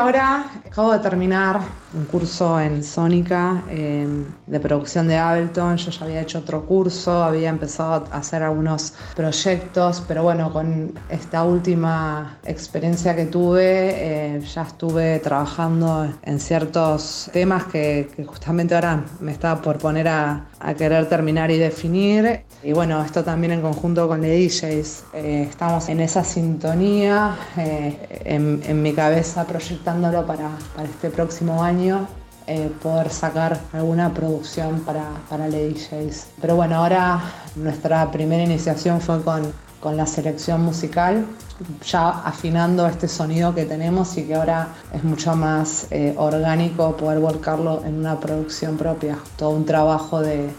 Ahora 0.00 0.46
acabo 0.70 0.92
de 0.92 1.00
terminar 1.00 1.60
un 1.92 2.04
curso 2.04 2.60
en 2.60 2.84
Sónica 2.84 3.64
em, 3.68 4.24
de 4.46 4.60
producción 4.60 5.08
de 5.08 5.16
Ableton. 5.16 5.76
Yo 5.76 5.90
ya 5.90 6.04
había 6.04 6.20
hecho 6.20 6.38
otro 6.38 6.64
curso, 6.64 7.24
había 7.24 7.48
empezado 7.48 8.06
a 8.10 8.18
hacer 8.18 8.42
algunos 8.42 8.94
proyectos, 9.16 10.02
pero 10.06 10.22
bueno, 10.22 10.52
con 10.52 10.92
esta 11.08 11.42
última 11.42 12.38
experiencia 12.44 13.16
que 13.16 13.26
tuve, 13.26 14.36
eh, 14.36 14.40
ya 14.40 14.62
estuve 14.62 15.18
trabajando 15.18 16.12
en 16.22 16.38
ciertos 16.38 17.28
temas 17.32 17.64
que, 17.64 18.08
justamente 18.26 18.74
ahora 18.74 19.04
me 19.20 19.32
estaba 19.32 19.60
por 19.60 19.78
poner 19.78 20.08
a, 20.08 20.46
querer 20.76 21.08
terminar 21.08 21.50
y 21.50 21.58
definir. 21.58 22.44
Y 22.62 22.72
bueno, 22.74 23.02
esto 23.02 23.24
también 23.24 23.54
en 23.54 23.62
conjunto 23.62 24.06
con 24.06 24.20
The 24.20 24.28
DJs. 24.28 25.04
Eh, 25.14 25.46
estamos 25.48 25.88
en 25.88 26.00
esa 26.00 26.22
sintonía, 26.22 27.34
eh, 27.56 28.20
en, 28.24 28.82
mi 28.82 28.92
cabeza 28.92 29.46
proyectándolo 29.46 30.26
para, 30.26 30.50
para 30.74 30.88
este 30.88 31.10
próximo 31.10 31.62
año 31.62 32.06
eh, 32.46 32.70
poder 32.82 33.10
sacar 33.10 33.60
alguna 33.72 34.12
producción 34.12 34.80
para, 34.80 35.04
para 35.28 35.48
DJs. 35.48 36.26
Pero 36.40 36.56
bueno, 36.56 36.76
ahora 36.76 37.20
nuestra 37.54 38.10
primera 38.10 38.42
iniciación 38.42 39.00
fue 39.00 39.22
con, 39.22 39.52
con 39.78 39.96
la 39.96 40.06
selección 40.06 40.62
musical. 40.62 41.26
ya 41.86 42.08
afinando 42.08 42.86
este 42.86 43.06
sonido 43.06 43.54
que 43.54 43.66
tenemos 43.66 44.16
y 44.16 44.24
que 44.24 44.34
ahora 44.34 44.68
es 44.94 45.04
mucho 45.04 45.36
más 45.36 45.86
eh, 45.90 46.14
orgánico 46.16 46.96
poder 46.96 47.20
volcarlo 47.20 47.84
en 47.84 47.98
una 47.98 48.18
producción 48.18 48.76
propia. 48.76 49.18
Todo 49.36 49.50
un 49.50 49.64
trabajo 49.64 50.20
de, 50.20 50.50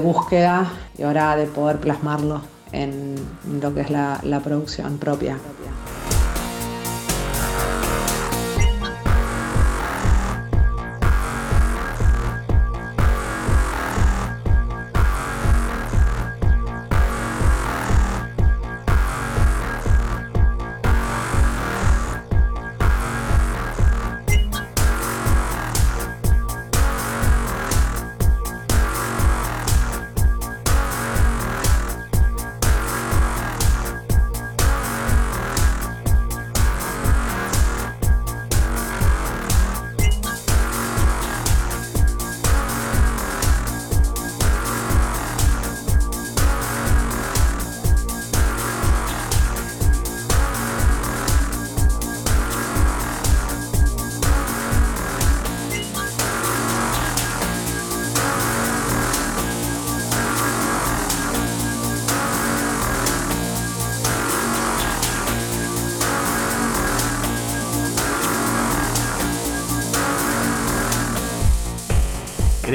búsqueda 0.00 0.70
y 0.98 1.02
ahora 1.02 1.36
de 1.36 1.46
poder 1.46 1.78
plasmarlo 1.78 2.42
en 2.72 3.16
lo 3.60 3.74
que 3.74 3.80
es 3.80 3.90
la, 3.90 4.20
la 4.22 4.40
producción 4.40 4.98
propia. 4.98 5.36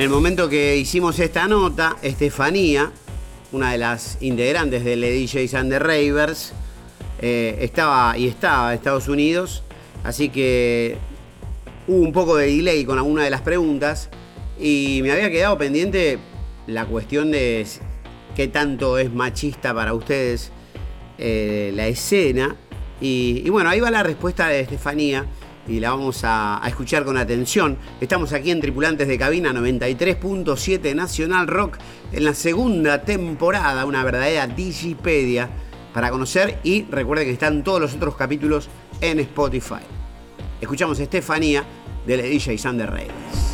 El 0.05 0.11
momento 0.11 0.47
que 0.47 0.77
hicimos 0.77 1.17
esta 1.17 1.47
nota, 1.47 1.97
Estefanía, 2.03 2.91
una 3.51 3.71
de 3.71 3.79
las 3.79 4.19
integrantes 4.21 4.85
de 4.85 4.95
The 4.97 5.41
DJs 5.41 5.53
and 5.55 5.71
the 5.71 5.79
Ravers, 5.79 6.53
eh, 7.19 7.57
estaba 7.61 8.15
y 8.15 8.27
estaba 8.27 8.71
en 8.71 8.77
Estados 8.77 9.07
Unidos, 9.07 9.63
así 10.03 10.29
que 10.29 10.99
hubo 11.87 11.97
un 11.97 12.11
poco 12.13 12.35
de 12.35 12.45
delay 12.45 12.85
con 12.85 12.99
alguna 12.99 13.23
de 13.23 13.31
las 13.31 13.41
preguntas 13.41 14.09
y 14.59 14.99
me 15.01 15.11
había 15.11 15.31
quedado 15.31 15.57
pendiente 15.57 16.19
la 16.67 16.85
cuestión 16.85 17.31
de 17.31 17.65
qué 18.35 18.47
tanto 18.47 18.99
es 18.99 19.11
machista 19.11 19.73
para 19.73 19.95
ustedes 19.95 20.51
eh, 21.17 21.71
la 21.73 21.87
escena. 21.87 22.55
y, 23.01 23.49
bueno, 23.49 23.71
ahí 23.71 23.79
va 23.79 23.89
la 23.89 24.03
respuesta 24.03 24.49
de 24.49 24.59
Estefanía 24.59 25.25
y 25.67 25.79
la 25.79 25.91
vamos 25.91 26.21
a, 26.23 26.61
escuchar 26.67 27.05
con 27.05 27.17
atención. 27.17 27.77
Estamos 27.99 28.33
aquí 28.33 28.51
en 28.51 28.61
Tripulantes 28.61 29.07
de 29.07 29.17
Cabina 29.17 29.51
93.7 29.51 30.95
Nacional 30.95 31.47
Rock 31.47 31.77
en 32.11 32.23
la 32.23 32.33
segunda 32.33 33.01
temporada, 33.01 33.85
una 33.85 34.03
verdadera 34.03 34.47
Digipedia 34.47 35.49
para 35.93 36.11
conocer 36.11 36.59
y 36.63 36.83
recuerden 36.83 37.27
que 37.27 37.33
están 37.33 37.63
todos 37.63 37.79
los 37.81 37.93
otros 37.93 38.15
capítulos 38.15 38.69
en 39.01 39.19
Spotify. 39.19 39.83
Escuchamos 40.59 40.99
a 40.99 41.03
Estefanía 41.03 41.63
de 42.05 42.17
la 42.17 42.23
DJ 42.23 42.57
Sander 42.57 42.89
Reyes. 42.89 43.44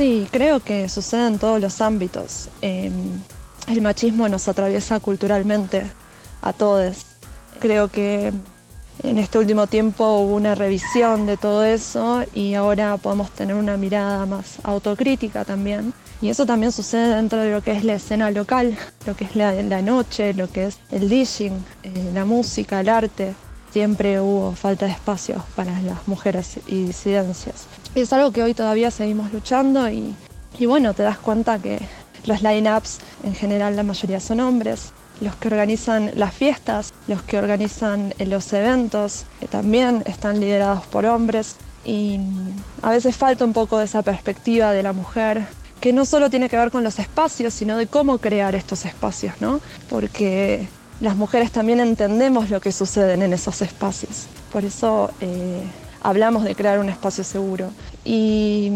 Sí, 0.00 0.26
creo 0.30 0.60
que 0.60 0.88
sucede 0.88 1.26
en 1.26 1.38
todos 1.38 1.60
los 1.60 1.82
ámbitos. 1.82 2.48
Em, 2.62 3.20
el 3.68 3.82
machismo 3.82 4.26
nos 4.30 4.48
atraviesa 4.48 4.98
culturalmente 4.98 5.82
a 6.40 6.54
todos. 6.54 7.04
Creo 7.58 7.88
que 7.88 8.32
en 9.02 9.18
este 9.18 9.36
último 9.36 9.66
tiempo 9.66 10.20
hubo 10.20 10.36
una 10.36 10.54
revisión 10.54 11.26
de 11.26 11.36
todo 11.36 11.66
eso 11.66 12.24
y 12.32 12.54
ahora 12.54 12.96
podemos 12.96 13.30
tener 13.32 13.54
una 13.54 13.76
mirada 13.76 14.24
más 14.24 14.56
autocrítica 14.62 15.44
también. 15.44 15.92
Y 16.22 16.30
eso 16.30 16.46
también 16.46 16.72
sucede 16.72 17.14
dentro 17.16 17.38
de 17.40 17.50
lo 17.50 17.62
que 17.62 17.72
es 17.72 17.84
la 17.84 17.92
escena 17.92 18.30
local, 18.30 18.78
lo 19.06 19.14
que 19.14 19.24
es 19.26 19.36
la, 19.36 19.82
noche, 19.82 20.32
lo 20.32 20.50
que 20.50 20.68
es 20.68 20.78
el 20.90 21.10
DJing, 21.10 21.62
eh, 21.82 22.10
la 22.14 22.24
música, 22.24 22.80
el 22.80 22.88
arte. 22.88 23.34
Siempre 23.70 24.18
hubo 24.18 24.52
falta 24.52 24.86
de 24.86 24.92
espacios 24.92 25.42
para 25.54 25.78
las 25.82 26.08
mujeres 26.08 26.58
y 26.66 26.84
disidencias. 26.84 27.66
Es 27.94 28.12
algo 28.12 28.30
que 28.30 28.42
hoy 28.42 28.54
todavía 28.54 28.92
seguimos 28.92 29.32
luchando 29.32 29.90
y, 29.90 30.14
bueno, 30.64 30.94
te 30.94 31.02
das 31.02 31.18
cuenta 31.18 31.58
que 31.58 31.80
los 32.24 32.40
line-ups 32.40 32.98
en 33.24 33.34
general 33.34 33.74
la 33.74 33.82
mayoría 33.82 34.20
son 34.20 34.38
hombres, 34.38 34.92
los 35.20 35.34
que 35.34 35.48
organizan 35.48 36.12
las 36.14 36.32
fiestas, 36.32 36.92
los 37.08 37.22
que 37.22 37.38
organizan 37.38 38.14
los 38.18 38.52
eventos, 38.52 39.24
que 39.40 39.48
también 39.48 40.04
están 40.06 40.38
liderados 40.38 40.86
por 40.86 41.04
hombres 41.04 41.56
y 41.84 42.20
a 42.82 42.90
veces 42.90 43.16
falta 43.16 43.44
un 43.44 43.52
poco 43.52 43.78
de 43.78 43.86
esa 43.86 44.02
perspectiva 44.02 44.72
de 44.72 44.84
la 44.84 44.92
mujer 44.92 45.46
que 45.80 45.92
no 45.92 46.04
solo 46.04 46.30
tiene 46.30 46.48
que 46.48 46.56
ver 46.56 46.70
con 46.70 46.84
los 46.84 46.98
espacios, 47.00 47.54
sino 47.54 47.76
de 47.76 47.88
cómo 47.88 48.18
crear 48.18 48.54
estos 48.54 48.84
espacios, 48.84 49.34
¿no? 49.40 49.60
Porque 49.88 50.68
las 51.00 51.16
mujeres 51.16 51.50
también 51.50 51.80
entendemos 51.80 52.50
lo 52.50 52.60
que 52.60 52.70
sucede 52.70 53.14
en 53.14 53.32
esos 53.32 53.62
espacios. 53.62 54.26
Por 54.52 54.64
eso 54.64 55.10
eh, 55.20 55.62
hablamos 56.02 56.44
de 56.44 56.54
crear 56.54 56.78
un 56.78 56.88
espacio 56.88 57.24
seguro. 57.24 57.70
Y, 58.04 58.70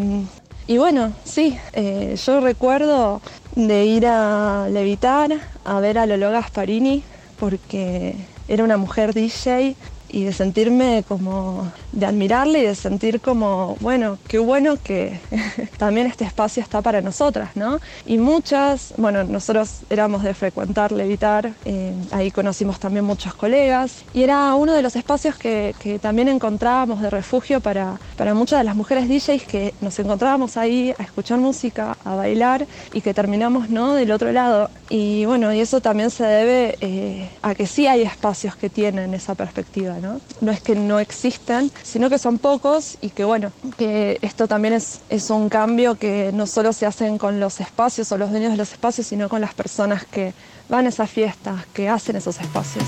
bueno, 0.68 1.12
sí, 1.24 1.58
eh, 1.72 2.16
yo 2.24 2.40
recuerdo 2.40 3.20
de 3.54 3.84
ir 3.84 4.06
a 4.06 4.68
Levitar 4.70 5.32
a 5.64 5.80
ver 5.80 5.98
a 5.98 6.06
Lolo 6.06 6.30
Gasparini 6.30 7.02
porque 7.38 8.16
era 8.48 8.64
una 8.64 8.76
mujer 8.76 9.14
DJ 9.14 9.76
y 10.08 10.24
de 10.24 10.32
sentirme 10.32 11.04
como, 11.06 11.70
de 11.94 12.06
admirarle 12.06 12.60
y 12.60 12.66
de 12.66 12.74
sentir 12.74 13.20
como, 13.20 13.76
bueno, 13.80 14.18
qué 14.28 14.38
bueno 14.38 14.76
que 14.82 15.20
también 15.78 16.06
este 16.06 16.24
espacio 16.24 16.62
está 16.62 16.82
para 16.82 17.00
nosotras, 17.00 17.50
¿no? 17.54 17.80
Y 18.06 18.18
muchas, 18.18 18.94
bueno, 18.96 19.24
nosotros 19.24 19.80
éramos 19.90 20.22
de 20.22 20.34
frecuentar 20.34 20.92
Levitar, 20.92 21.52
eh, 21.64 21.92
ahí 22.10 22.30
conocimos 22.30 22.78
también 22.78 23.04
muchos 23.04 23.34
colegas 23.34 24.04
y 24.12 24.22
era 24.22 24.54
uno 24.54 24.72
de 24.72 24.82
los 24.82 24.96
espacios 24.96 25.36
que, 25.36 25.74
también 26.00 26.28
encontrábamos 26.28 27.00
de 27.00 27.10
refugio 27.10 27.60
para, 27.60 27.98
para 28.16 28.34
muchas 28.34 28.58
de 28.58 28.64
las 28.64 28.74
mujeres 28.74 29.08
DJs 29.08 29.44
que 29.44 29.74
nos 29.80 29.98
encontrábamos 29.98 30.56
ahí 30.56 30.94
a 30.98 31.02
escuchar 31.02 31.38
música, 31.38 31.96
a 32.04 32.14
bailar 32.14 32.66
y 32.92 33.00
que 33.00 33.14
terminamos, 33.14 33.70
¿no? 33.70 33.94
Del 33.94 34.10
otro 34.10 34.32
lado. 34.32 34.70
Y 34.88 35.24
bueno, 35.26 35.52
y 35.52 35.60
eso 35.60 35.80
también 35.80 36.10
se 36.10 36.24
debe 36.24 36.76
eh, 36.80 37.30
a 37.42 37.54
que 37.54 37.66
sí 37.66 37.86
hay 37.86 38.02
espacios 38.02 38.56
que 38.56 38.70
tienen 38.70 39.14
esa 39.14 39.34
perspectiva, 39.34 39.96
¿no? 40.00 40.20
es 40.50 40.60
que 40.60 40.74
no 40.74 41.00
existan, 41.00 41.70
sino 41.84 42.08
que 42.08 42.18
son 42.18 42.38
pocos 42.38 42.96
y 43.02 43.10
que 43.10 43.24
bueno, 43.24 43.52
que 43.76 44.18
esto 44.22 44.48
también 44.48 44.74
es, 44.74 45.00
es 45.10 45.30
un 45.30 45.50
cambio 45.50 45.96
que 45.96 46.30
no 46.32 46.46
solo 46.46 46.72
se 46.72 46.86
hacen 46.86 47.18
con 47.18 47.38
los 47.38 47.60
espacios 47.60 48.10
o 48.10 48.18
los 48.18 48.30
dueños 48.30 48.52
de 48.52 48.56
los 48.56 48.72
espacios, 48.72 49.06
sino 49.06 49.28
con 49.28 49.40
las 49.42 49.54
personas 49.54 50.04
que 50.06 50.32
van 50.68 50.86
a 50.86 50.88
esas 50.88 51.10
fiestas, 51.10 51.66
que 51.74 51.88
hacen 51.88 52.16
esos 52.16 52.40
espacios. 52.40 52.84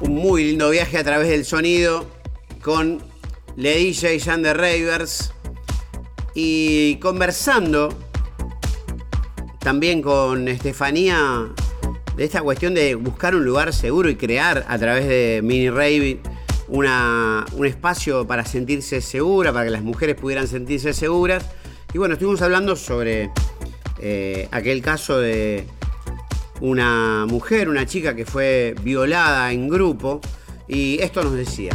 Un 0.00 0.14
muy 0.14 0.44
lindo 0.44 0.70
viaje 0.70 0.96
a 0.96 1.02
través 1.04 1.28
del 1.28 1.44
sonido 1.44 2.06
con 2.62 3.13
le 3.56 3.78
DJ 3.78 4.18
Jan 4.20 4.44
Ravers 4.44 5.32
y 6.34 6.96
conversando 6.96 7.88
también 9.60 10.02
con 10.02 10.48
Estefanía 10.48 11.46
de 12.16 12.24
esta 12.24 12.42
cuestión 12.42 12.74
de 12.74 12.94
buscar 12.96 13.34
un 13.34 13.44
lugar 13.44 13.72
seguro 13.72 14.10
y 14.10 14.16
crear 14.16 14.64
a 14.68 14.78
través 14.78 15.06
de 15.06 15.40
Mini 15.42 15.70
Rave 15.70 16.20
una, 16.68 17.44
un 17.52 17.66
espacio 17.66 18.26
para 18.26 18.44
sentirse 18.44 19.00
segura, 19.00 19.52
para 19.52 19.66
que 19.66 19.70
las 19.70 19.82
mujeres 19.82 20.16
pudieran 20.16 20.48
sentirse 20.48 20.92
seguras. 20.92 21.44
Y 21.92 21.98
bueno, 21.98 22.14
estuvimos 22.14 22.42
hablando 22.42 22.74
sobre 22.76 23.30
eh, 24.00 24.48
aquel 24.50 24.82
caso 24.82 25.18
de 25.18 25.66
una 26.60 27.26
mujer, 27.28 27.68
una 27.68 27.86
chica 27.86 28.16
que 28.16 28.26
fue 28.26 28.74
violada 28.82 29.52
en 29.52 29.68
grupo 29.68 30.20
y 30.66 31.00
esto 31.00 31.22
nos 31.22 31.34
decía. 31.34 31.72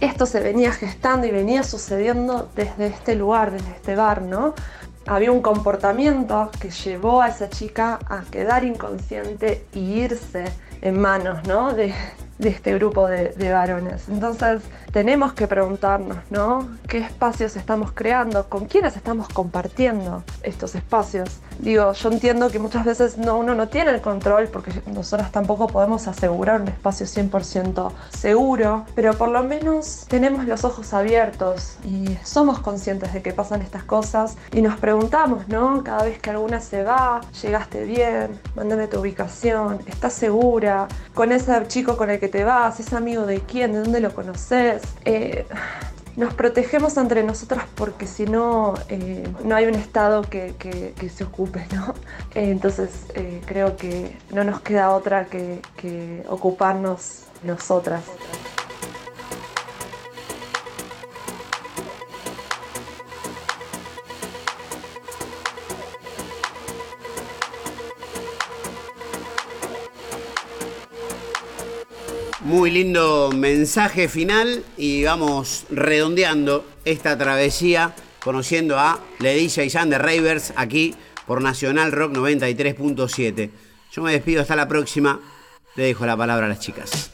Esto 0.00 0.24
se 0.26 0.40
venía 0.40 0.72
gestando 0.72 1.26
y 1.26 1.30
venía 1.30 1.62
sucediendo 1.62 2.48
desde 2.54 2.86
este 2.86 3.14
lugar, 3.14 3.50
desde 3.50 3.70
este 3.70 3.96
bar, 3.96 4.22
¿no? 4.22 4.54
Había 5.06 5.32
un 5.32 5.42
comportamiento 5.42 6.50
que 6.60 6.70
llevó 6.70 7.22
a 7.22 7.28
esa 7.28 7.48
chica 7.48 7.98
a 8.08 8.22
quedar 8.30 8.64
inconsciente 8.64 9.66
y 9.74 10.00
irse 10.00 10.44
en 10.80 11.00
manos, 11.00 11.46
¿no? 11.46 11.72
De, 11.74 11.94
de 12.40 12.48
este 12.48 12.74
grupo 12.74 13.06
de, 13.06 13.52
varones. 13.52 14.08
Entonces 14.08 14.62
tenemos 14.92 15.32
que 15.32 15.46
preguntarnos, 15.46 16.18
¿no? 16.30 16.68
¿Qué 16.88 16.98
espacios 16.98 17.56
estamos 17.56 17.92
creando? 17.92 18.48
¿Con 18.48 18.66
quiénes 18.66 18.96
estamos 18.96 19.28
compartiendo 19.28 20.24
estos 20.42 20.74
espacios? 20.74 21.38
Digo, 21.58 21.92
yo 21.92 22.10
entiendo 22.10 22.50
que 22.50 22.58
muchas 22.58 22.84
veces 22.84 23.18
no, 23.18 23.38
uno 23.38 23.54
no 23.54 23.68
tiene 23.68 23.90
el 23.90 24.00
control 24.00 24.48
porque 24.48 24.72
nosotras 24.86 25.30
tampoco 25.30 25.66
podemos 25.66 26.08
asegurar 26.08 26.60
un 26.62 26.68
espacio 26.68 27.06
100% 27.06 27.92
seguro, 28.10 28.86
pero 28.94 29.14
por 29.14 29.28
lo 29.28 29.42
menos 29.42 30.06
tenemos 30.08 30.46
los 30.46 30.64
ojos 30.64 30.92
abiertos 30.94 31.76
y 31.84 32.16
somos 32.24 32.60
conscientes 32.60 33.12
de 33.12 33.22
que 33.22 33.32
pasan 33.32 33.62
estas 33.62 33.84
cosas 33.84 34.36
y 34.52 34.62
nos 34.62 34.78
preguntamos, 34.78 35.48
¿no? 35.48 35.84
Cada 35.84 36.04
vez 36.04 36.18
que 36.18 36.30
alguna 36.30 36.60
se 36.60 36.82
va, 36.82 37.20
llegaste 37.42 37.84
bien, 37.84 38.40
mándame 38.56 38.88
tu 38.88 39.00
ubicación, 39.00 39.80
estás 39.86 40.14
segura, 40.14 40.88
con 41.14 41.32
ese 41.32 41.50
chico 41.68 41.96
con 41.96 42.10
el 42.10 42.18
que 42.18 42.28
te 42.28 42.44
vas, 42.44 42.80
es 42.80 42.92
amigo 42.92 43.26
de 43.26 43.40
quién, 43.40 43.72
de 43.72 43.80
dónde 43.80 44.00
lo 44.00 44.14
conoces. 44.14 44.79
Eh, 45.04 45.46
nos 46.16 46.34
protegemos 46.34 46.96
entre 46.96 47.22
nosotras 47.22 47.64
porque 47.74 48.06
si 48.06 48.24
no, 48.24 48.74
eh, 48.88 49.26
no 49.44 49.54
hay 49.54 49.66
un 49.66 49.74
Estado 49.74 50.22
que, 50.22 50.94
se 51.14 51.24
ocupe, 51.24 51.66
¿no? 51.72 51.94
Eh, 52.34 52.50
entonces 52.50 52.90
creo 53.46 53.76
que 53.76 54.16
no 54.32 54.44
nos 54.44 54.60
queda 54.60 54.90
otra 54.90 55.26
que, 55.26 55.60
que 55.76 56.24
ocuparnos 56.28 57.24
nosotras. 57.42 58.02
Muy 72.50 72.72
lindo 72.72 73.30
mensaje 73.32 74.08
final 74.08 74.64
y 74.76 75.04
vamos 75.04 75.66
redondeando 75.70 76.66
esta 76.84 77.16
travesía 77.16 77.94
conociendo 78.18 78.76
a 78.76 78.98
Ledicia 79.20 79.62
y 79.62 79.70
Sander 79.70 80.02
Ravers 80.02 80.52
aquí 80.56 80.96
por 81.28 81.42
Nacional 81.42 81.92
Rock 81.92 82.14
93.7. 82.14 83.50
Yo 83.92 84.02
me 84.02 84.10
despido 84.10 84.42
hasta 84.42 84.56
la 84.56 84.66
próxima. 84.66 85.20
Le 85.76 85.84
dejo 85.84 86.04
la 86.06 86.16
palabra 86.16 86.46
a 86.46 86.48
las 86.48 86.58
chicas. 86.58 87.12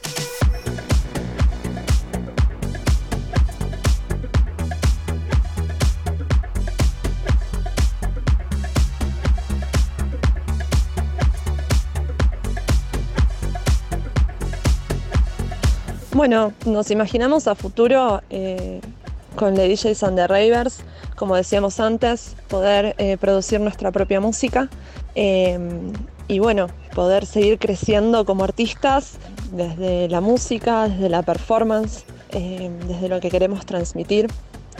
Bueno, 16.17 16.51
nos 16.65 16.89
imaginamos 16.89 17.47
a 17.47 17.53
futuro 17.53 18.23
eh, 18.31 18.81
con 19.35 19.53
The 19.53 19.69
DJs 19.69 20.01
and 20.01 20.15
the 20.17 20.25
Ravers, 20.25 20.79
como 21.15 21.35
decíamos 21.35 21.79
antes, 21.79 22.35
poder 22.47 22.95
eh, 22.97 23.17
producir 23.17 23.59
nuestra 23.59 23.91
propia 23.91 24.19
música 24.19 24.67
eh, 25.13 25.59
y 26.27 26.39
bueno, 26.39 26.69
poder 26.95 27.27
seguir 27.27 27.59
creciendo 27.59 28.25
como 28.25 28.45
artistas 28.45 29.19
desde 29.51 30.09
la 30.09 30.19
música, 30.19 30.89
desde 30.89 31.07
la 31.07 31.21
performance, 31.21 32.03
desde 32.31 33.09
lo 33.09 33.19
que 33.19 33.29
queremos 33.29 33.67
transmitir 33.67 34.25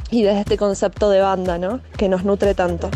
y 0.09 0.23
desde 0.23 0.39
este 0.39 0.57
concepto 0.57 1.11
de 1.11 1.21
banda, 1.21 1.59
¿no? 1.59 1.81
Que 1.99 2.09
nos 2.09 2.23
nutre 2.23 2.55
tanto. 2.55 2.89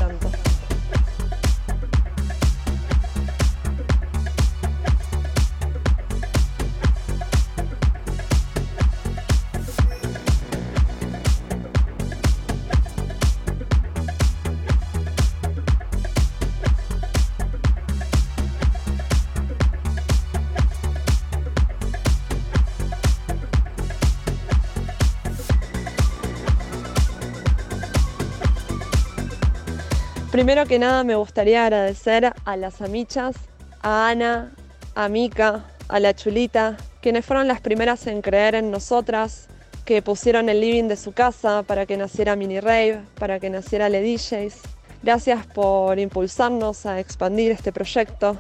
Primero 30.42 30.66
que 30.66 30.80
nada 30.80 31.04
me 31.04 31.14
gustaría 31.14 31.64
agradecer 31.64 32.34
a 32.46 32.58
las 32.58 32.82
amichas, 32.82 33.36
a 33.84 34.10
Ana, 34.10 34.56
a 34.96 35.08
Mika, 35.08 35.66
a 35.88 36.00
la 36.00 36.16
Chulita, 36.16 36.78
quienes 37.00 37.28
fueron 37.28 37.48
las 37.48 37.62
primeras 37.62 38.08
en 38.08 38.24
creer 38.24 38.56
en 38.56 38.72
nosotras, 38.72 39.50
que 39.86 40.02
pusieron 40.02 40.50
el 40.50 40.60
living 40.60 40.86
de 40.86 40.96
su 40.96 41.12
casa 41.12 41.62
para 41.62 41.86
que 41.86 41.96
naciera 41.96 42.36
Mini 42.36 42.60
Rave, 42.60 43.04
para 43.20 43.40
que 43.40 43.52
naciera 43.52 43.88
Le 43.88 44.02
DJs. 44.02 44.62
Gracias 45.04 45.46
por 45.46 46.00
impulsarnos 46.00 46.88
a 46.88 47.00
expandir 47.00 47.52
este 47.52 47.72
proyecto. 47.72 48.40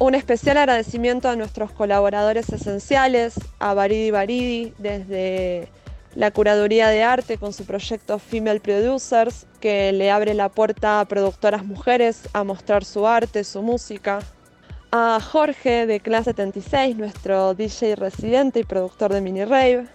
Un 0.00 0.14
especial 0.14 0.58
agradecimiento 0.58 1.30
a 1.30 1.36
nuestros 1.36 1.72
colaboradores 1.72 2.50
esenciales, 2.50 3.40
a 3.58 3.72
Baridi 3.72 4.10
Baridi 4.10 4.74
desde 4.76 5.70
la 6.14 6.30
curaduría 6.30 6.88
de 6.88 7.02
arte 7.02 7.38
con 7.38 7.52
su 7.52 7.64
proyecto 7.64 8.18
Female 8.18 8.60
Producers, 8.60 9.46
que 9.60 9.92
le 9.92 10.10
abre 10.10 10.34
la 10.34 10.48
puerta 10.48 11.00
a 11.00 11.04
productoras 11.06 11.64
mujeres 11.64 12.28
a 12.32 12.44
mostrar 12.44 12.84
su 12.84 13.06
arte, 13.06 13.44
su 13.44 13.62
música. 13.62 14.20
A 14.90 15.20
Jorge 15.20 15.86
de 15.86 16.00
Clase 16.00 16.30
76, 16.30 16.96
nuestro 16.96 17.54
DJ 17.54 17.96
residente 17.96 18.60
y 18.60 18.64
productor 18.64 19.12
de 19.12 19.22
Mini 19.22 19.44
Rave. 19.44 19.86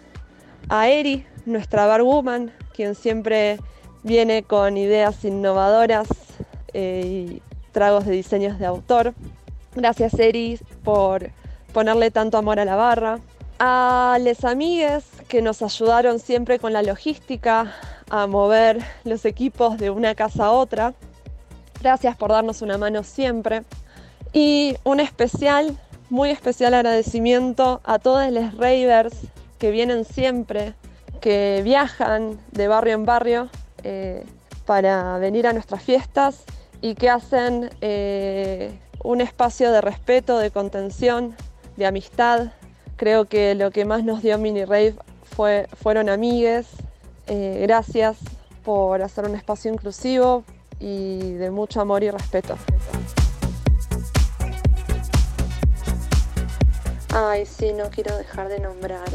A 0.69 0.89
Eri, 0.89 1.25
nuestra 1.45 1.85
barwoman, 1.85 2.51
quien 2.73 2.95
siempre 2.95 3.59
viene 4.03 4.41
con 4.41 4.75
ideas 4.75 5.23
innovadoras 5.23 6.07
eh, 6.73 7.03
y 7.05 7.41
tragos 7.71 8.05
de 8.05 8.13
diseños 8.13 8.57
de 8.57 8.65
autor. 8.65 9.13
Gracias 9.75 10.17
Eri 10.17 10.59
por 10.83 11.29
ponerle 11.73 12.09
tanto 12.09 12.39
amor 12.39 12.59
a 12.59 12.65
la 12.65 12.75
barra. 12.75 13.19
A 13.59 14.17
les 14.21 14.45
amigues 14.45 15.05
que 15.27 15.41
nos 15.41 15.61
ayudaron 15.61 16.19
siempre 16.19 16.59
con 16.59 16.73
la 16.73 16.83
logística, 16.83 17.73
a 18.09 18.27
mover 18.27 18.83
los 19.03 19.25
equipos 19.25 19.77
de 19.77 19.89
una 19.89 20.15
casa 20.15 20.45
a 20.45 20.51
otra. 20.51 20.93
Gracias 21.81 22.15
por 22.15 22.31
darnos 22.31 22.61
una 22.61 22.77
mano 22.77 23.03
siempre. 23.03 23.63
Y 24.33 24.75
un 24.83 24.99
especial, 24.99 25.77
muy 26.09 26.29
especial 26.29 26.73
agradecimiento 26.73 27.81
a 27.83 27.99
todos 27.99 28.31
los 28.31 28.53
ravers 28.55 29.15
que 29.57 29.71
vienen 29.71 30.05
siempre, 30.05 30.73
que 31.19 31.61
viajan 31.63 32.39
de 32.51 32.67
barrio 32.67 32.93
en 32.93 33.05
barrio 33.05 33.49
eh, 33.83 34.23
para 34.65 35.17
venir 35.17 35.47
a 35.47 35.53
nuestras 35.53 35.81
fiestas 35.81 36.43
y 36.81 36.95
que 36.95 37.09
hacen 37.09 37.69
eh, 37.81 38.77
un 39.03 39.21
espacio 39.21 39.71
de 39.71 39.81
respeto, 39.81 40.37
de 40.37 40.51
contención, 40.51 41.35
de 41.75 41.87
amistad. 41.87 42.51
Creo 42.97 43.25
que 43.25 43.53
lo 43.53 43.69
que 43.69 43.85
más 43.85 44.03
nos 44.03 44.23
dio 44.23 44.39
Mini 44.39 44.65
Rave 44.65 44.95
fueron 45.79 46.09
amigues. 46.09 46.65
Eh, 47.27 47.59
gracias 47.61 48.17
por 48.65 49.03
hacer 49.03 49.25
un 49.25 49.35
espacio 49.35 49.71
inclusivo 49.71 50.43
y 50.79 51.33
de 51.33 51.51
mucho 51.51 51.79
amor 51.79 52.03
y 52.03 52.09
respeto. 52.09 52.57
Ay, 57.13 57.45
sí, 57.45 57.71
no 57.73 57.89
quiero 57.91 58.17
dejar 58.17 58.49
de 58.49 58.59
nombrar 58.59 59.07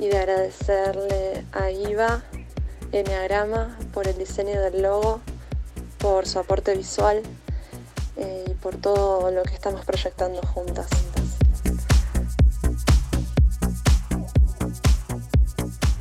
y 0.00 0.08
de 0.08 0.18
agradecerle 0.18 1.44
a 1.52 1.70
Iva 1.70 2.22
Enneagrama 2.92 3.78
por 3.92 4.08
el 4.08 4.16
diseño 4.16 4.60
del 4.62 4.82
logo, 4.82 5.20
por 5.98 6.26
su 6.26 6.38
aporte 6.38 6.74
visual 6.74 7.22
eh, 8.16 8.44
y 8.48 8.54
por 8.54 8.76
todo 8.76 9.30
lo 9.30 9.42
que 9.42 9.54
estamos 9.54 9.84
proyectando 9.84 10.40
juntas. 10.42 10.88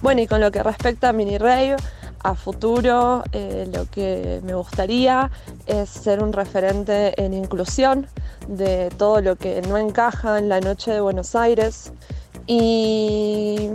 Bueno, 0.03 0.19
y 0.19 0.27
con 0.27 0.41
lo 0.41 0.51
que 0.51 0.61
respecta 0.61 1.07
a 1.07 1.13
Mini 1.13 1.37
Rave, 1.37 1.77
a 2.23 2.35
futuro 2.35 3.23
eh, 3.31 3.69
lo 3.73 3.89
que 3.89 4.41
me 4.43 4.53
gustaría 4.53 5.31
es 5.65 5.89
ser 5.89 6.21
un 6.21 6.33
referente 6.33 7.13
en 7.23 7.33
inclusión 7.33 8.07
de 8.49 8.89
todo 8.97 9.21
lo 9.21 9.37
que 9.37 9.61
no 9.61 9.77
encaja 9.77 10.39
en 10.39 10.49
la 10.49 10.59
noche 10.59 10.91
de 10.91 10.99
Buenos 10.99 11.35
Aires 11.35 11.93
Y 12.47 13.69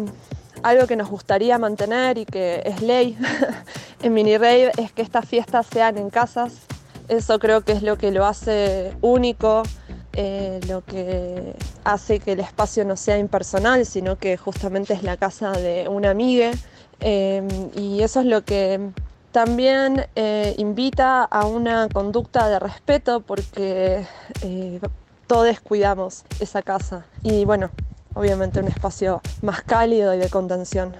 algo 0.62 0.86
que 0.86 0.96
nos 0.96 1.08
gustaría 1.08 1.56
mantener 1.56 2.18
y 2.18 2.26
que 2.26 2.60
es 2.62 2.82
ley 2.82 3.16
en 4.02 4.12
Mini 4.12 4.36
Rave 4.36 4.72
es 4.76 4.92
que 4.92 5.00
estas 5.00 5.26
fiestas 5.26 5.66
sean 5.66 5.96
en 5.96 6.10
casas. 6.10 6.52
Eso 7.08 7.38
creo 7.38 7.62
que 7.62 7.72
es 7.72 7.82
lo 7.82 7.96
que 7.96 8.10
lo 8.10 8.26
hace 8.26 8.92
único, 9.00 9.62
eh, 10.20 10.58
lo 10.66 10.84
que 10.84 11.54
hace 11.84 12.18
que 12.18 12.32
el 12.32 12.40
espacio 12.40 12.84
no 12.84 12.96
sea 12.96 13.18
impersonal, 13.18 13.86
sino 13.86 14.18
que 14.18 14.36
justamente 14.36 14.92
es 14.92 15.04
la 15.04 15.16
casa 15.16 15.52
de 15.52 15.86
una 15.88 16.10
amiga. 16.10 16.50
Eh, 16.98 17.46
y 17.76 18.02
eso 18.02 18.18
es 18.18 18.26
lo 18.26 18.42
que 18.44 18.90
también 19.30 20.06
eh, 20.16 20.56
invita 20.58 21.22
a 21.22 21.46
una 21.46 21.88
conducta 21.88 22.48
de 22.48 22.58
respeto 22.58 23.20
porque 23.20 24.04
todos 25.28 25.60
cuidamos 25.60 26.24
esa 26.40 26.62
casa. 26.62 27.06
Y 27.22 27.44
bueno, 27.44 27.70
obviamente 28.14 28.58
un 28.58 28.66
espacio 28.66 29.20
más 29.42 29.62
cálido 29.62 30.14
y 30.14 30.18
de 30.18 30.28
contención. 30.30 30.96